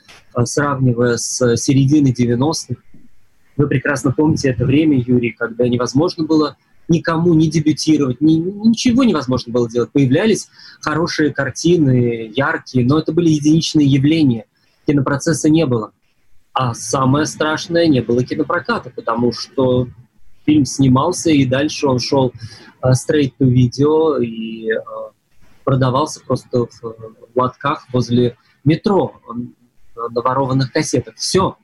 [0.43, 2.75] сравнивая с серединой 90-х,
[3.55, 9.53] вы прекрасно помните это время, Юрий, когда невозможно было никому не дебютировать, ни, ничего невозможно
[9.53, 9.91] было делать.
[9.91, 10.49] Появлялись
[10.81, 14.45] хорошие картины, яркие, но это были единичные явления.
[14.85, 15.91] Кинопроцесса не было.
[16.53, 19.87] А самое страшное, не было кинопроката, потому что
[20.45, 22.33] фильм снимался, и дальше он шел
[22.83, 25.11] uh, straight to video и uh,
[25.63, 26.95] продавался просто в, в
[27.35, 29.19] лотках возле метро
[29.95, 31.15] на ворованных кассетах.
[31.15, 31.57] Все.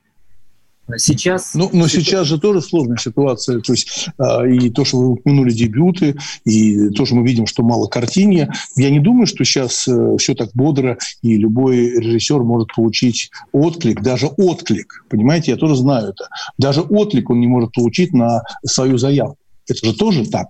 [0.97, 1.53] Сейчас...
[1.53, 3.59] Ну, но сейчас же тоже сложная ситуация.
[3.59, 7.63] То есть а, и то, что вы упомянули дебюты, и то, что мы видим, что
[7.63, 8.51] мало картине.
[8.75, 14.01] Я не думаю, что сейчас э, все так бодро, и любой режиссер может получить отклик,
[14.01, 15.05] даже отклик.
[15.09, 16.29] Понимаете, я тоже знаю это.
[16.57, 19.37] Даже отклик он не может получить на свою заявку.
[19.67, 20.47] Это же тоже так.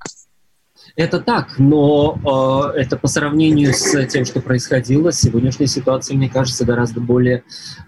[0.95, 6.65] Это так, но э, это по сравнению с тем, что происходило, сегодняшняя ситуация, мне кажется,
[6.65, 7.41] гораздо более э,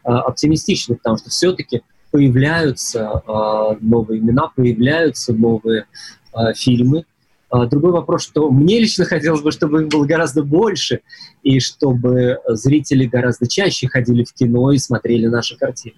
[0.03, 5.85] оптимистичной, потому что все-таки появляются э, новые имена, появляются новые
[6.33, 7.05] э, фильмы.
[7.53, 11.01] Э, другой вопрос, что мне лично хотелось бы, чтобы их было гораздо больше,
[11.43, 15.95] и чтобы зрители гораздо чаще ходили в кино и смотрели наши картины.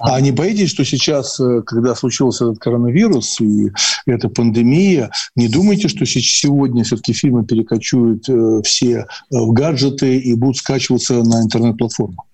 [0.00, 3.70] А не боитесь, что сейчас, э, когда случился этот коронавирус и
[4.06, 10.56] эта пандемия, не думаете, что сегодня все-таки фильмы перекочуют э, все в гаджеты и будут
[10.56, 12.24] скачиваться на интернет-платформу?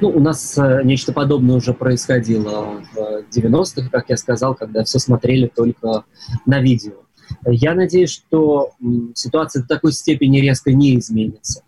[0.00, 4.98] Ну, у нас э, нечто подобное уже происходило в 90-х, как я сказал, когда все
[4.98, 6.04] смотрели только
[6.46, 6.92] на видео.
[7.46, 8.72] Я надеюсь, что
[9.14, 11.62] ситуация до такой степени резко не изменится.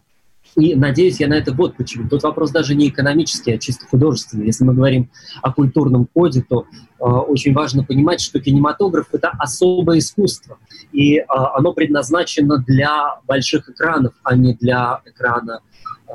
[0.56, 2.08] И надеюсь я на это вот почему.
[2.08, 4.46] Тут вопрос даже не экономический, а чисто художественный.
[4.46, 5.10] Если мы говорим
[5.42, 6.64] о культурном коде, то
[6.98, 10.58] э, очень важно понимать, что кинематограф— это особое искусство.
[10.92, 15.60] И э, оно предназначено для больших экранов, а не для экрана
[16.08, 16.12] э,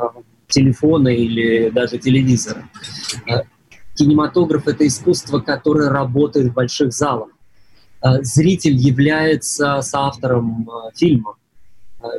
[0.47, 2.67] телефона или даже телевизора.
[3.27, 3.41] Э,
[3.95, 7.29] кинематограф— это искусство, которое работает в больших залах.
[8.01, 11.36] Э, зритель является соавтором э, фильма.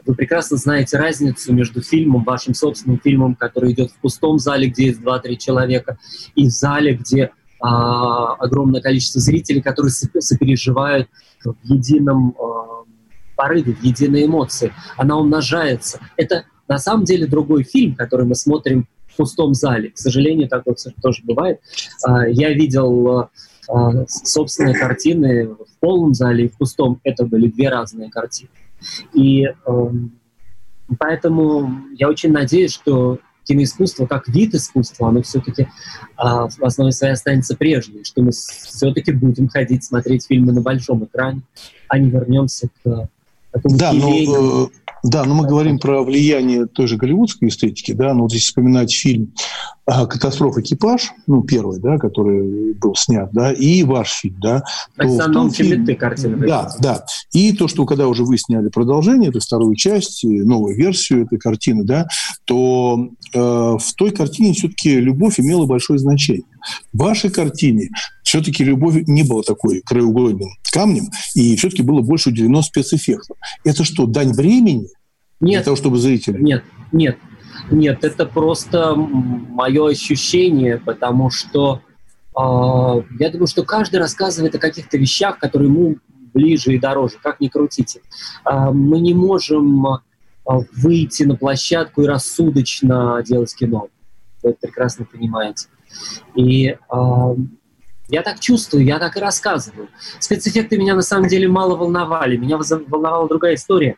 [0.05, 4.87] Вы прекрасно знаете разницу между фильмом, вашим собственным фильмом, который идет в пустом зале, где
[4.87, 5.99] есть 2-3 человека,
[6.35, 11.09] и в зале, где а, огромное количество зрителей, которые сопереживают
[11.45, 12.85] в едином а,
[13.35, 14.73] порыве, в единой эмоции.
[14.97, 16.01] Она умножается.
[16.17, 19.91] Это на самом деле другой фильм, который мы смотрим в пустом зале.
[19.91, 21.61] К сожалению, такое тоже бывает.
[22.05, 23.29] А, я видел
[23.69, 27.01] а, собственные картины в полном зале и в пустом.
[27.05, 28.51] Это были две разные картины.
[29.15, 30.13] И эм,
[30.99, 35.69] поэтому я очень надеюсь, что киноискусство как вид искусства, оно все-таки
[36.17, 41.05] а, в основе своей останется прежним, что мы все-таки будем ходить смотреть фильмы на большом
[41.05, 41.43] экране,
[41.89, 43.09] а не вернемся к
[43.53, 44.71] такому да, но,
[45.09, 48.93] Да, но мы говорим про влияние той же голливудской эстетики, да, но вот если вспоминать
[48.93, 49.33] фильм
[49.85, 54.65] а, «Катастрофа экипаж», ну, первый, да, который был снят, да, и ваш фильм, да.
[54.97, 55.95] То в том фильме...
[55.95, 56.37] картина.
[56.39, 57.05] Да, да.
[57.33, 61.85] И то, что когда уже вы сняли продолжение, это вторую часть, новую версию этой картины,
[61.85, 62.09] да,
[62.45, 66.45] то э, в той картине все-таки любовь имела большое значение.
[66.93, 67.91] В вашей картине
[68.23, 73.37] все-таки любовь не была такой краеугольным камнем, и все-таки было больше уделено спецэффектам.
[73.65, 74.89] Это что, дань времени?
[75.41, 75.59] Нет.
[75.59, 76.41] Для того, чтобы зрители...
[76.41, 77.19] Нет, нет.
[77.71, 81.81] Нет, это просто мое ощущение, потому что
[82.39, 82.41] э,
[83.19, 85.97] я думаю, что каждый рассказывает о каких-то вещах, которые ему
[86.35, 88.01] ближе и дороже, как ни крутите.
[88.45, 89.99] Э, мы не можем э,
[90.77, 93.89] выйти на площадку и рассудочно делать кино.
[94.43, 95.69] Вы это прекрасно понимаете.
[96.35, 96.77] И э,
[98.09, 99.89] я так чувствую, я так и рассказываю.
[100.21, 102.37] Спецэффекты меня на самом деле мало волновали.
[102.37, 103.97] Меня волновала другая история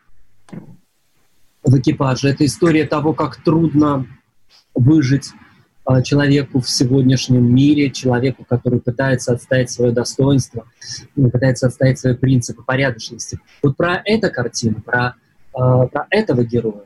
[1.63, 2.29] в экипаже.
[2.29, 4.07] Это история того, как трудно
[4.75, 5.31] выжить
[5.85, 10.67] а, человеку в сегодняшнем мире, человеку, который пытается отстоять свое достоинство,
[11.15, 13.39] пытается отстоять свои принципы порядочности.
[13.63, 15.15] Вот про эту картину, про,
[15.55, 16.85] а, про этого героя.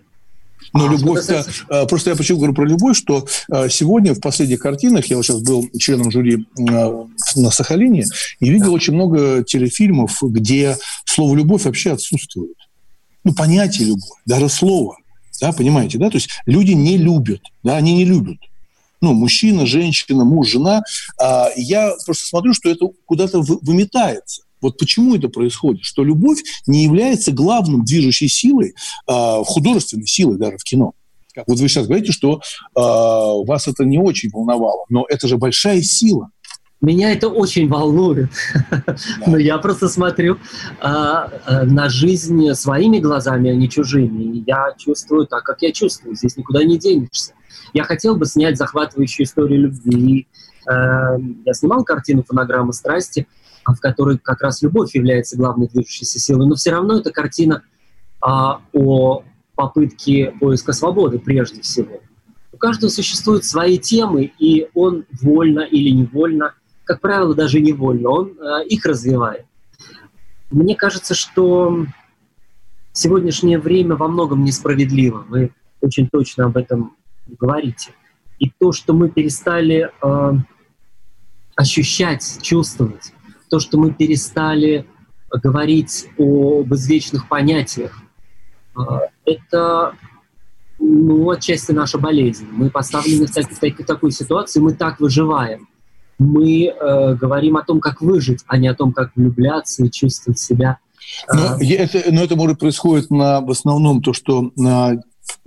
[0.72, 1.86] Но а, любовь касается...
[1.88, 3.26] Просто я почему говорю про любовь, что
[3.68, 8.04] сегодня в последних картинах, я вот сейчас был членом жюри на Сахалине,
[8.40, 8.72] и видел да.
[8.72, 12.56] очень много телефильмов, где слово «любовь» вообще отсутствует
[13.24, 14.96] ну, понятие любовь, даже слово,
[15.40, 18.38] да, понимаете, да, то есть люди не любят, да, они не любят.
[19.00, 20.82] Ну, мужчина, женщина, муж, жена.
[21.20, 24.42] А я просто смотрю, что это куда-то выметается.
[24.62, 25.84] Вот почему это происходит?
[25.84, 28.74] Что любовь не является главным движущей силой,
[29.06, 30.94] а, художественной силой даже в кино.
[31.46, 32.40] Вот вы сейчас говорите, что
[32.74, 36.30] а, вас это не очень волновало, но это же большая сила.
[36.82, 38.28] Меня это очень волнует.
[39.26, 40.38] Но я просто смотрю
[40.80, 44.24] а, а, на жизнь своими глазами, а не чужими.
[44.24, 46.16] И я чувствую так, как я чувствую.
[46.16, 47.34] Здесь никуда не денешься.
[47.72, 50.26] Я хотел бы снять захватывающую историю любви.
[50.68, 53.28] А, я снимал картину «Фонограмма страсти»,
[53.66, 56.46] в которой как раз любовь является главной движущейся силой.
[56.46, 57.62] Но все равно это картина
[58.20, 62.00] а, о попытке поиска свободы прежде всего.
[62.52, 68.38] У каждого существуют свои темы, и он вольно или невольно– как правило, даже невольно, он
[68.38, 69.46] э, их развивает.
[70.50, 71.86] Мне кажется, что
[72.92, 75.24] сегодняшнее время во многом несправедливо.
[75.28, 76.96] Вы очень точно об этом
[77.26, 77.92] говорите.
[78.38, 80.32] И то, что мы перестали э,
[81.54, 83.12] ощущать, чувствовать,
[83.52, 84.86] то, что мы перестали
[85.30, 88.02] говорить об извечных понятиях,
[88.74, 88.80] э,
[89.26, 89.94] это
[90.78, 92.48] ну, отчасти наша болезнь.
[92.50, 95.68] Мы поставлены в, в такую ситуацию, мы так выживаем
[96.18, 100.38] мы э, говорим о том, как выжить, а не о том, как влюбляться и чувствовать
[100.38, 100.78] себя.
[101.28, 105.02] Э, но, это, но это может происходит на, в основном то, что на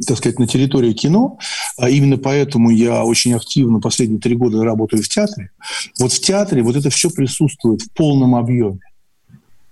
[0.05, 1.37] так сказать, на территории кино.
[1.77, 5.51] А именно поэтому я очень активно последние три года работаю в театре.
[5.99, 8.79] Вот в театре вот это все присутствует в полном объеме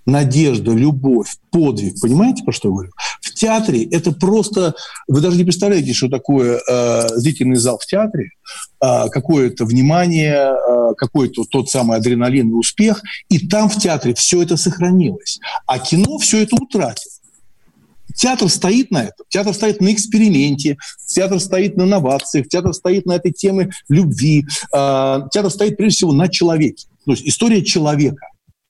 [0.06, 2.00] надежда, любовь, подвиг.
[2.00, 2.90] Понимаете, про что я говорю?
[3.20, 4.74] В театре это просто...
[5.08, 8.30] Вы даже не представляете, что такое э, зрительный зал в театре,
[8.82, 13.02] э, какое-то внимание, э, какой-то тот самый адреналин и успех.
[13.28, 15.40] И там в театре все это сохранилось.
[15.66, 17.12] А кино все это утратит.
[18.14, 19.26] Театр стоит на этом.
[19.28, 25.20] Театр стоит на эксперименте, театр стоит на новациях, театр стоит на этой теме любви, э,
[25.32, 26.86] театр стоит прежде всего на человеке.
[27.04, 28.26] То есть история человека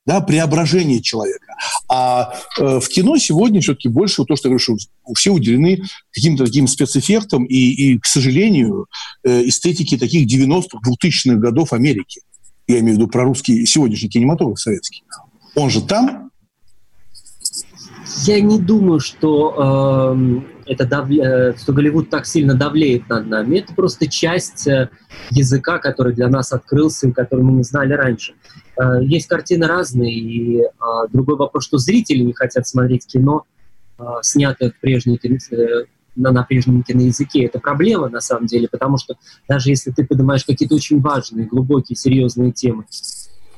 [0.07, 1.55] да, преображение человека.
[1.89, 4.77] А э, в кино сегодня все-таки больше то, что я говорю, что
[5.15, 8.87] все уделены каким-то таким спецэффектам и, и к сожалению,
[9.25, 12.21] э, эстетике таких 90-х, 2000-х годов Америки.
[12.67, 15.05] Я имею в виду про русский сегодняшний кинематограф советский.
[15.55, 16.31] Он же там.
[18.27, 21.57] Я не думаю, что э, это давля...
[21.57, 23.59] что Голливуд так сильно давлеет над нами.
[23.59, 24.91] Это просто часть э,
[25.31, 28.35] языка, который для нас открылся и который мы не знали раньше.
[28.77, 33.45] Э, есть картины разные, и а, другой вопрос, что зрители не хотят смотреть кино,
[33.99, 35.85] а, снятое в прежней, э,
[36.17, 37.45] на, на прежнем киноязыке.
[37.45, 39.17] Это проблема, на самом деле, потому что
[39.49, 42.85] даже если ты поднимаешь какие-то очень важные, глубокие, серьезные темы,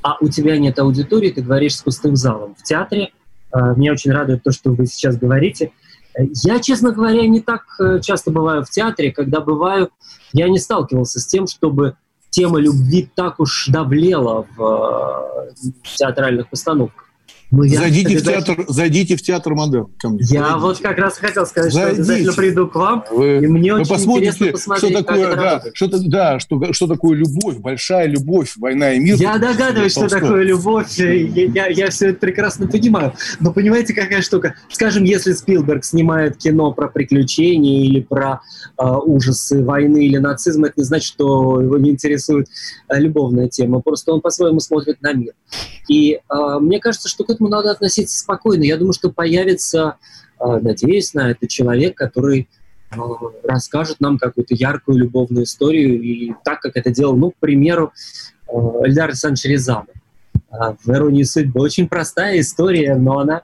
[0.02, 2.54] а у тебя нет аудитории, ты говоришь с пустым залом.
[2.54, 3.10] В театре
[3.54, 5.72] меня очень радует то, что вы сейчас говорите.
[6.44, 9.12] Я, честно говоря, не так э, часто бываю в театре.
[9.12, 9.90] Когда бываю,
[10.32, 11.96] я не сталкивался с тем, чтобы
[12.30, 15.52] тема любви так уж давлела в
[15.96, 17.05] театральных постановках.
[17.56, 20.20] Ну, зайдите, в театр, зайдите в театр Модерн ко мне.
[20.22, 20.60] Я зайдите.
[20.60, 21.94] вот как раз хотел сказать, зайдите.
[21.94, 23.04] что обязательно приду к вам.
[23.10, 27.56] Вы, и мне вы очень посмотрите, что такое, да, что, да, что, что такое любовь,
[27.58, 29.16] большая любовь, война и мир.
[29.16, 30.98] Я догадываюсь, что такое любовь.
[30.98, 33.14] Я, я, я все это прекрасно понимаю.
[33.40, 34.54] Но понимаете, какая штука?
[34.70, 38.40] Скажем, если Спилберг снимает кино про приключения или про
[38.78, 42.48] э, ужасы войны или нацизма, это не значит, что его не интересует
[42.88, 43.80] э, любовная тема.
[43.80, 45.32] Просто он по-своему смотрит на мир.
[45.88, 48.62] И э, мне кажется, что к этому надо относиться спокойно.
[48.62, 49.96] Я думаю, что появится,
[50.40, 52.48] э, надеюсь на это, человек, который
[52.90, 52.96] э,
[53.44, 57.92] расскажет нам какую-то яркую любовную историю, и так, как это делал, ну, к примеру,
[58.48, 58.52] э,
[58.84, 59.60] Эльдар Александрович.
[60.48, 63.42] В «Иронии судьбы» очень простая история, но она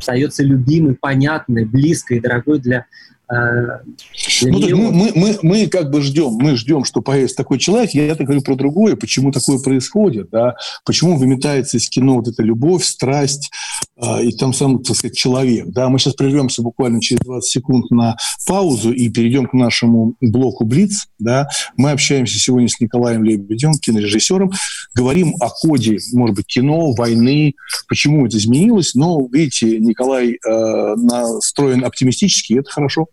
[0.00, 2.86] остается любимой, понятной, близкой, дорогой для
[3.30, 7.90] ну, мы, мы, мы, мы как бы ждем, мы ждем, что появится такой человек.
[7.92, 10.56] Я так говорю про другое, почему такое происходит, да?
[10.84, 13.50] почему выметается из кино вот эта любовь, страсть
[13.96, 15.68] э, и там сам, так сказать, человек.
[15.68, 15.88] Да?
[15.88, 18.16] Мы сейчас прервемся буквально через 20 секунд на
[18.46, 21.08] паузу и перейдем к нашему блоку «Блиц».
[21.18, 21.48] Да?
[21.76, 24.52] Мы общаемся сегодня с Николаем Лебедем, кинорежиссером,
[24.94, 27.54] говорим о коде, может быть, кино, войны,
[27.88, 28.94] почему это изменилось.
[28.94, 33.08] Но, видите, Николай э, настроен оптимистически, и это хорошо.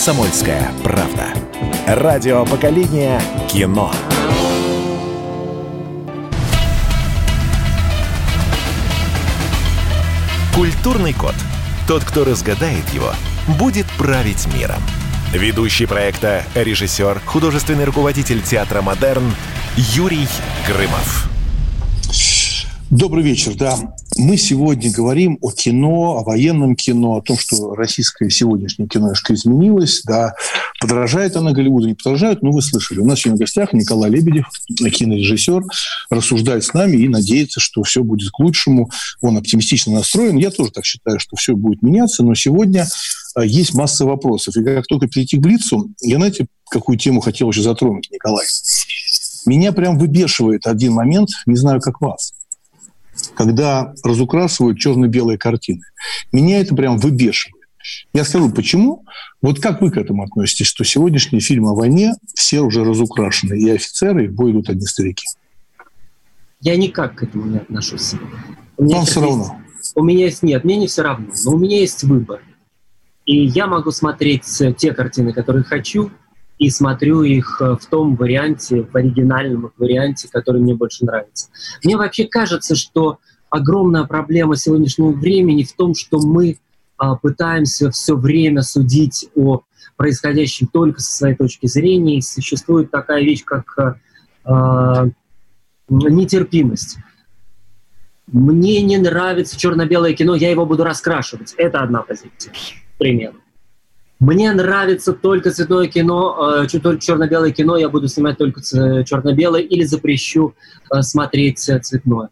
[0.00, 1.26] «Комсомольская правда».
[1.86, 3.20] Радио поколения
[3.50, 3.92] кино.
[10.54, 11.34] Культурный код.
[11.86, 13.12] Тот, кто разгадает его,
[13.58, 14.82] будет править миром.
[15.34, 19.34] Ведущий проекта, режиссер, художественный руководитель театра «Модерн»
[19.76, 20.26] Юрий
[20.66, 21.28] Грымов.
[22.88, 23.76] Добрый вечер, да.
[24.20, 30.02] Мы сегодня говорим о кино, о военном кино, о том, что российское сегодняшнее кино изменилось,
[30.04, 30.34] да,
[30.78, 32.98] подражает она Голливуду, не подражает, но вы слышали.
[32.98, 35.62] У нас сегодня в гостях Николай Лебедев, кинорежиссер,
[36.10, 38.90] рассуждает с нами и надеется, что все будет к лучшему.
[39.22, 40.36] Он оптимистично настроен.
[40.36, 42.86] Я тоже так считаю, что все будет меняться, но сегодня
[43.34, 44.54] а, есть масса вопросов.
[44.54, 48.44] И как только перейти к Блицу, я, знаете, какую тему хотел еще затронуть, Николай?
[49.46, 52.34] Меня прям выбешивает один момент, не знаю, как вас–
[53.34, 55.82] когда разукрашивают черно-белые картины.
[56.32, 57.60] Меня это прям выбешивает.
[58.12, 59.04] Я скажу, почему.
[59.40, 63.70] Вот как вы к этому относитесь, что сегодняшние фильмы о войне все уже разукрашены, и
[63.70, 65.26] офицеры, и в бой идут одни старики?
[66.60, 68.12] Я никак к этому не отношусь.
[68.76, 69.58] Вам все равно?
[69.94, 70.42] У меня есть...
[70.42, 72.42] Нет, мне не все равно, но у меня есть выбор.
[73.24, 74.44] И я могу смотреть
[74.76, 76.10] те картины, которые хочу,
[76.60, 81.48] и смотрю их э, в том варианте, в оригинальном варианте, который мне больше нравится.
[81.82, 86.58] Мне вообще кажется, что огромная проблема сегодняшнего времени в том, что мы
[86.98, 89.62] а, пытаемся все время судить о
[89.96, 93.96] происходящем только со своей точки зрения, и существует такая вещь, как
[94.44, 95.08] а,
[95.88, 96.98] нетерпимость.
[98.26, 101.54] Мне не нравится черно-белое кино, я его буду раскрашивать.
[101.56, 103.36] Это одна позиция, к примеру.
[104.20, 109.84] Мне нравится только цветное кино, э, только черно-белое кино, я буду снимать только черно-белое или
[109.84, 110.54] запрещу
[110.94, 112.28] э, смотреть э, цветное.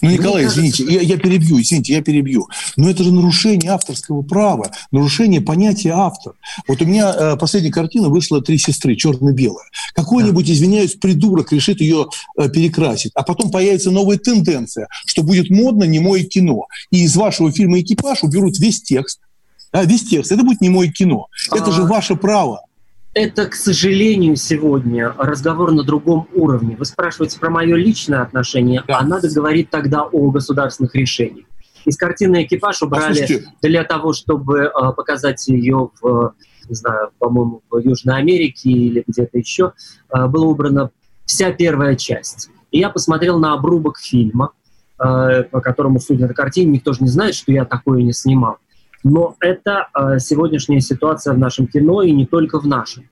[0.00, 2.48] Ну, Николай, извините, я, я перебью, извините, я перебью.
[2.76, 6.34] Но это же нарушение авторского права, нарушение понятия автор.
[6.68, 9.66] Вот у меня э, последняя картина вышла «Три сестры», черно-белая.
[9.94, 12.06] Какой-нибудь, извиняюсь, придурок решит ее
[12.38, 16.66] э, перекрасить, а потом появится новая тенденция, что будет модно немое кино.
[16.92, 19.20] И из вашего фильма «Экипаж» уберут весь текст,
[19.74, 20.30] да, весь текст.
[20.30, 21.26] Это будет не мое кино.
[21.50, 21.72] Это а...
[21.72, 22.64] же ваше право.
[23.12, 26.76] Это, к сожалению, сегодня разговор на другом уровне.
[26.76, 28.98] Вы спрашиваете про мое личное отношение, да.
[28.98, 31.46] а надо говорить тогда о государственных решениях.
[31.84, 36.34] Из картины «Экипаж» убрали для того, чтобы э, показать ее в,
[36.68, 39.72] не знаю, по-моему, в Южной Америке или где-то еще,
[40.12, 40.90] э, была убрана
[41.24, 42.48] вся первая часть.
[42.70, 44.50] И я посмотрел на обрубок фильма,
[44.98, 46.72] э, по которому судят на картине.
[46.72, 48.58] Никто же не знает, что я такое не снимал.
[49.04, 53.08] Но это э, сегодняшняя ситуация в нашем кино и не только в нашем.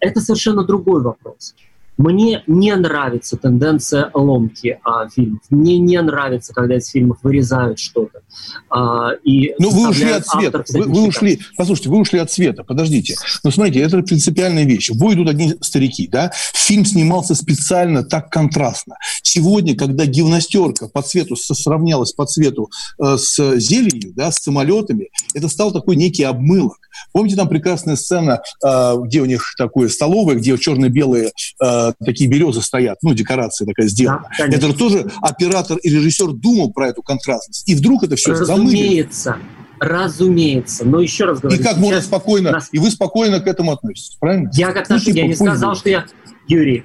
[0.00, 1.54] Это совершенно другой вопрос.
[1.96, 5.42] Мне не нравится тенденция ломки а, фильмов.
[5.50, 8.20] Мне не нравится, когда из фильмов вырезают что-то.
[8.68, 10.64] А, и ну, вы ушли от света.
[10.70, 12.64] Вы, вы ушли, послушайте, вы ушли от света.
[12.64, 13.14] Подождите.
[13.44, 14.90] Ну, смотрите, это принципиальная вещь.
[14.90, 16.32] Бой идут одни старики, да?
[16.34, 18.96] Фильм снимался специально так контрастно.
[19.22, 22.70] Сегодня, когда гимнастерка по цвету сравнялась по цвету
[23.02, 26.78] э, с зеленью, да, с самолетами, это стал такой некий обмылок.
[27.12, 31.32] Помните, там прекрасная сцена, э, где у них такое столовое, где черно-белые
[31.62, 34.28] э, такие березы стоят, ну, декорация такая сделана.
[34.38, 37.68] Да, это же тоже оператор и режиссер думал про эту контрастность.
[37.68, 39.36] И вдруг это все Разумеется.
[39.80, 40.86] Разумеется.
[40.86, 41.60] Но еще раз говорю.
[41.60, 42.68] И как можно спокойно, нас...
[42.72, 44.50] и вы спокойно к этому относитесь, правильно?
[44.54, 46.06] Я как отношусь, ну, типа, я не сказал, что я...
[46.46, 46.84] Юрий,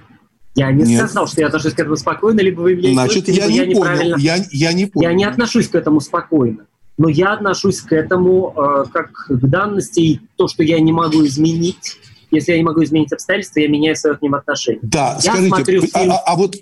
[0.56, 1.00] я не Нет.
[1.00, 4.18] сказал, что я отношусь к этому спокойно, либо вы меня Значит, я не я понял.
[4.18, 5.10] Я, я не понял.
[5.10, 6.66] Я не отношусь к этому спокойно.
[6.98, 11.26] Но я отношусь к этому э, как к данности, и то, что я не могу
[11.26, 11.98] изменить,
[12.32, 14.80] если я не могу изменить обстоятельства, я меняю свое к ним отношение.
[14.84, 16.56] Да, я скажите, смотрю а, фильм а, а вот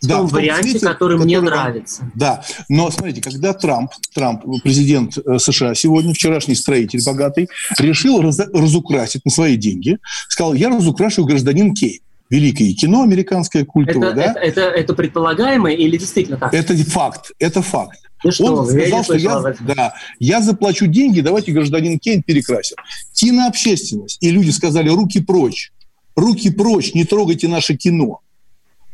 [0.00, 2.10] в да, том в том варианте, свете, который, который мне нравится.
[2.14, 7.48] Да, но смотрите, когда Трамп, Трамп, президент э, США сегодня, вчерашний строитель богатый,
[7.78, 9.98] решил раз, разукрасить на свои деньги,
[10.28, 14.06] сказал, я разукрашу гражданин Кей великое кино, американская культура.
[14.06, 14.22] Это, да?
[14.22, 16.54] это, это, это предполагаемое или действительно так?
[16.54, 17.98] Это факт, это факт.
[18.22, 22.76] Ну что, Он сказал, что я, да, я заплачу деньги, давайте гражданин Кейн перекрасит.
[23.14, 24.18] Кинообщественность.
[24.20, 25.72] И люди сказали, руки прочь,
[26.16, 28.20] руки прочь, не трогайте наше кино.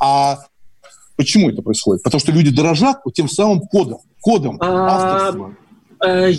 [0.01, 0.39] А
[1.17, 2.03] почему это происходит?
[2.03, 5.57] Потому что люди дорожат вот тем самым кодом, кодом а, авторства.
[6.05, 6.31] Э,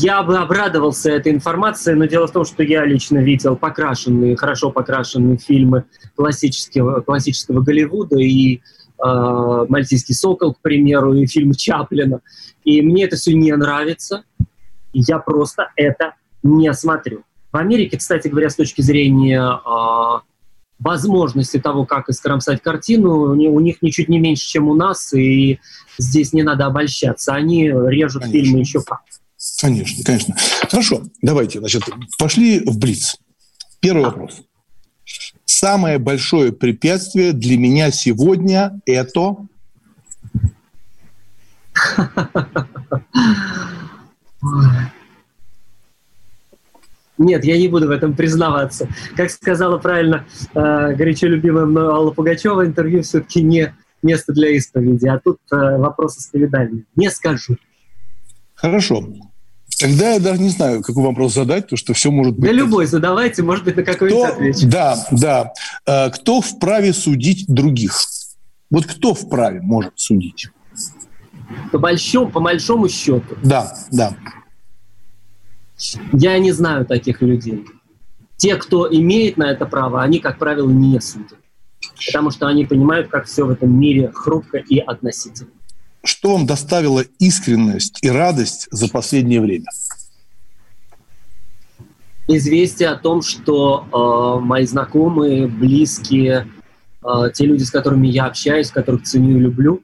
[0.00, 4.70] я бы обрадовался этой информации, но дело в том, что я лично видел покрашенные, хорошо
[4.70, 5.84] покрашенные фильмы
[6.14, 8.60] классического, классического Голливуда и
[8.98, 12.20] «Мальтийский сокол», к примеру, и фильм Чаплина.
[12.64, 14.24] И мне это все не нравится.
[14.92, 17.22] Я просто это не смотрю.
[17.52, 20.20] В Америке, кстати говоря, с точки зрения э,
[20.78, 25.58] возможности того, как искромсать картину, у них ничуть не меньше, чем у нас, и
[25.98, 27.34] здесь не надо обольщаться.
[27.34, 28.44] Они режут конечно.
[28.44, 29.00] фильмы еще как.
[29.60, 30.36] Конечно, конечно.
[30.68, 31.82] Хорошо, давайте, значит,
[32.18, 33.16] пошли в Блиц.
[33.80, 34.06] Первый а.
[34.06, 34.42] вопрос.
[35.60, 39.38] Самое большое препятствие для меня сегодня это...
[47.18, 48.86] Нет, я не буду в этом признаваться.
[49.16, 55.08] Как сказала правильно э, горячо любимая мной Алла Пугачева, интервью все-таки не место для исповеди,
[55.08, 56.84] а тут э, вопрос исповедания.
[56.94, 57.56] Не скажу.
[58.54, 59.08] Хорошо.
[59.78, 62.50] Тогда я даже не знаю, какой вопрос задать, потому что все может быть...
[62.50, 64.68] Да любой задавайте, может быть, на какой-нибудь отвечу.
[64.68, 65.52] Да, да.
[65.86, 68.00] Э, кто вправе судить других?
[68.70, 70.48] Вот кто вправе может судить?
[71.70, 73.36] По большому, по большому счету.
[73.42, 74.16] Да, да.
[76.12, 77.64] Я не знаю таких людей.
[78.36, 81.38] Те, кто имеет на это право, они, как правило, не судят.
[82.06, 85.50] Потому что они понимают, как все в этом мире хрупко и относительно.
[86.08, 89.66] Что вам доставило искренность и радость за последнее время?
[92.26, 93.84] Известие о том, что
[94.40, 96.48] э, мои знакомые, близкие,
[97.04, 99.82] э, те люди, с которыми я общаюсь, которых ценю и люблю,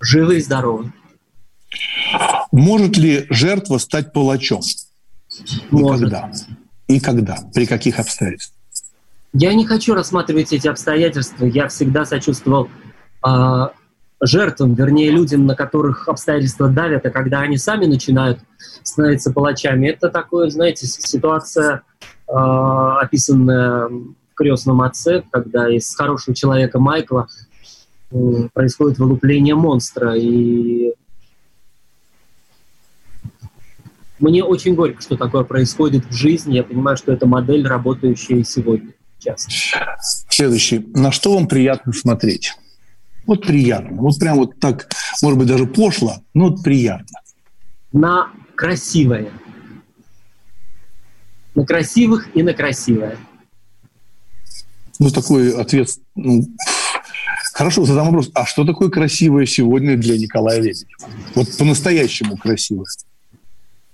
[0.00, 0.90] живы и здоровы.
[2.50, 4.62] Может ли жертва стать палачом?
[5.70, 6.08] Может.
[6.08, 6.32] И когда?
[6.86, 7.36] И когда?
[7.52, 8.56] При каких обстоятельствах?
[9.34, 11.44] Я не хочу рассматривать эти обстоятельства.
[11.44, 12.70] Я всегда сочувствовал
[13.26, 13.66] э,
[14.20, 18.40] жертвам, вернее, людям, на которых обстоятельства давят, а когда они сами начинают
[18.82, 21.82] становиться палачами, это такое, знаете, ситуация,
[22.28, 27.28] э, описанная в «Крестном отце», когда из хорошего человека Майкла
[28.10, 28.16] э,
[28.52, 30.92] происходит вылупление монстра, и
[34.18, 36.56] Мне очень горько, что такое происходит в жизни.
[36.56, 38.92] Я понимаю, что это модель, работающая сегодня.
[39.20, 39.50] Часто.
[40.28, 40.86] Следующий.
[40.94, 42.54] На что вам приятно смотреть?
[43.28, 44.00] Вот приятно.
[44.00, 44.88] Вот прям вот так,
[45.22, 47.20] может быть, даже пошло, но вот приятно.
[47.92, 49.30] На красивое.
[51.54, 53.18] На красивых и на красивое.
[54.98, 55.90] Ну, такой ответ...
[56.16, 56.42] Ну,
[57.52, 58.30] хорошо, задам вопрос.
[58.32, 60.88] А что такое красивое сегодня для Николая Лебедева?
[61.34, 62.86] Вот по-настоящему красивое.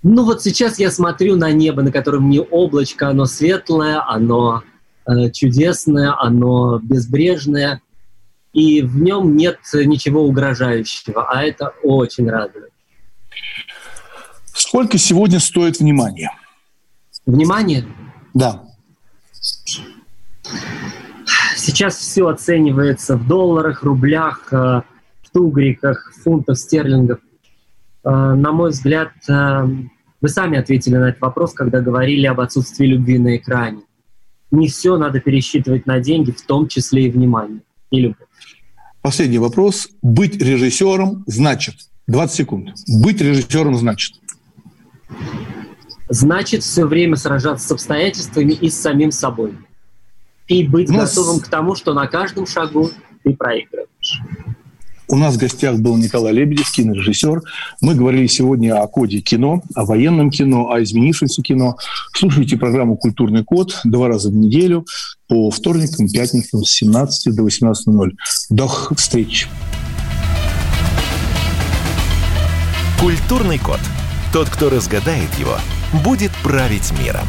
[0.01, 4.63] Ну вот сейчас я смотрю на небо, на котором не облачко, оно светлое, оно
[5.05, 7.81] э, чудесное, оно безбрежное,
[8.55, 12.71] и в нем нет ничего угрожающего, а это очень радует.
[14.45, 16.31] Сколько сегодня стоит внимание?
[17.25, 17.85] Внимание?
[18.33, 18.63] Да.
[21.57, 27.19] Сейчас все оценивается в долларах, рублях, э, в тугриках, фунтах, стерлингов.
[28.05, 29.67] Э, на мой взгляд, э,
[30.21, 33.81] вы сами ответили на этот вопрос, когда говорили об отсутствии любви на экране.
[34.51, 37.59] не все надо пересчитывать на деньги, в том числе и внимание
[37.91, 38.27] и любовь.
[39.01, 39.89] Последний вопрос.
[40.01, 41.75] Быть режиссером значит...
[42.07, 42.69] 20 секунд.
[42.87, 44.15] Быть режиссером значит...
[46.07, 49.57] Значит все время сражаться с обстоятельствами и с самим собой.
[50.47, 52.91] И быть с- готовым к тому, что на каждом шагу
[53.23, 54.21] ты проигрываешь.
[55.07, 57.41] У нас в гостях был Николай Лебедев, кинорежиссер.
[57.81, 61.77] Мы говорили сегодня о коде кино, о военном кино, о изменившемся кино.
[62.13, 64.85] Слушайте программу «Культурный код» два раза в неделю
[65.27, 68.11] по вторникам, пятницам с 17 до 18.00.
[68.49, 69.47] До встреч!
[72.99, 73.79] Культурный код.
[74.33, 75.57] Тот, кто разгадает его,
[76.03, 77.27] будет править миром.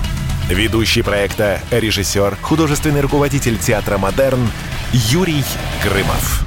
[0.49, 4.49] Ведущий проекта, режиссер, художественный руководитель театра «Модерн»
[4.93, 5.45] Юрий
[5.85, 6.47] Грымов.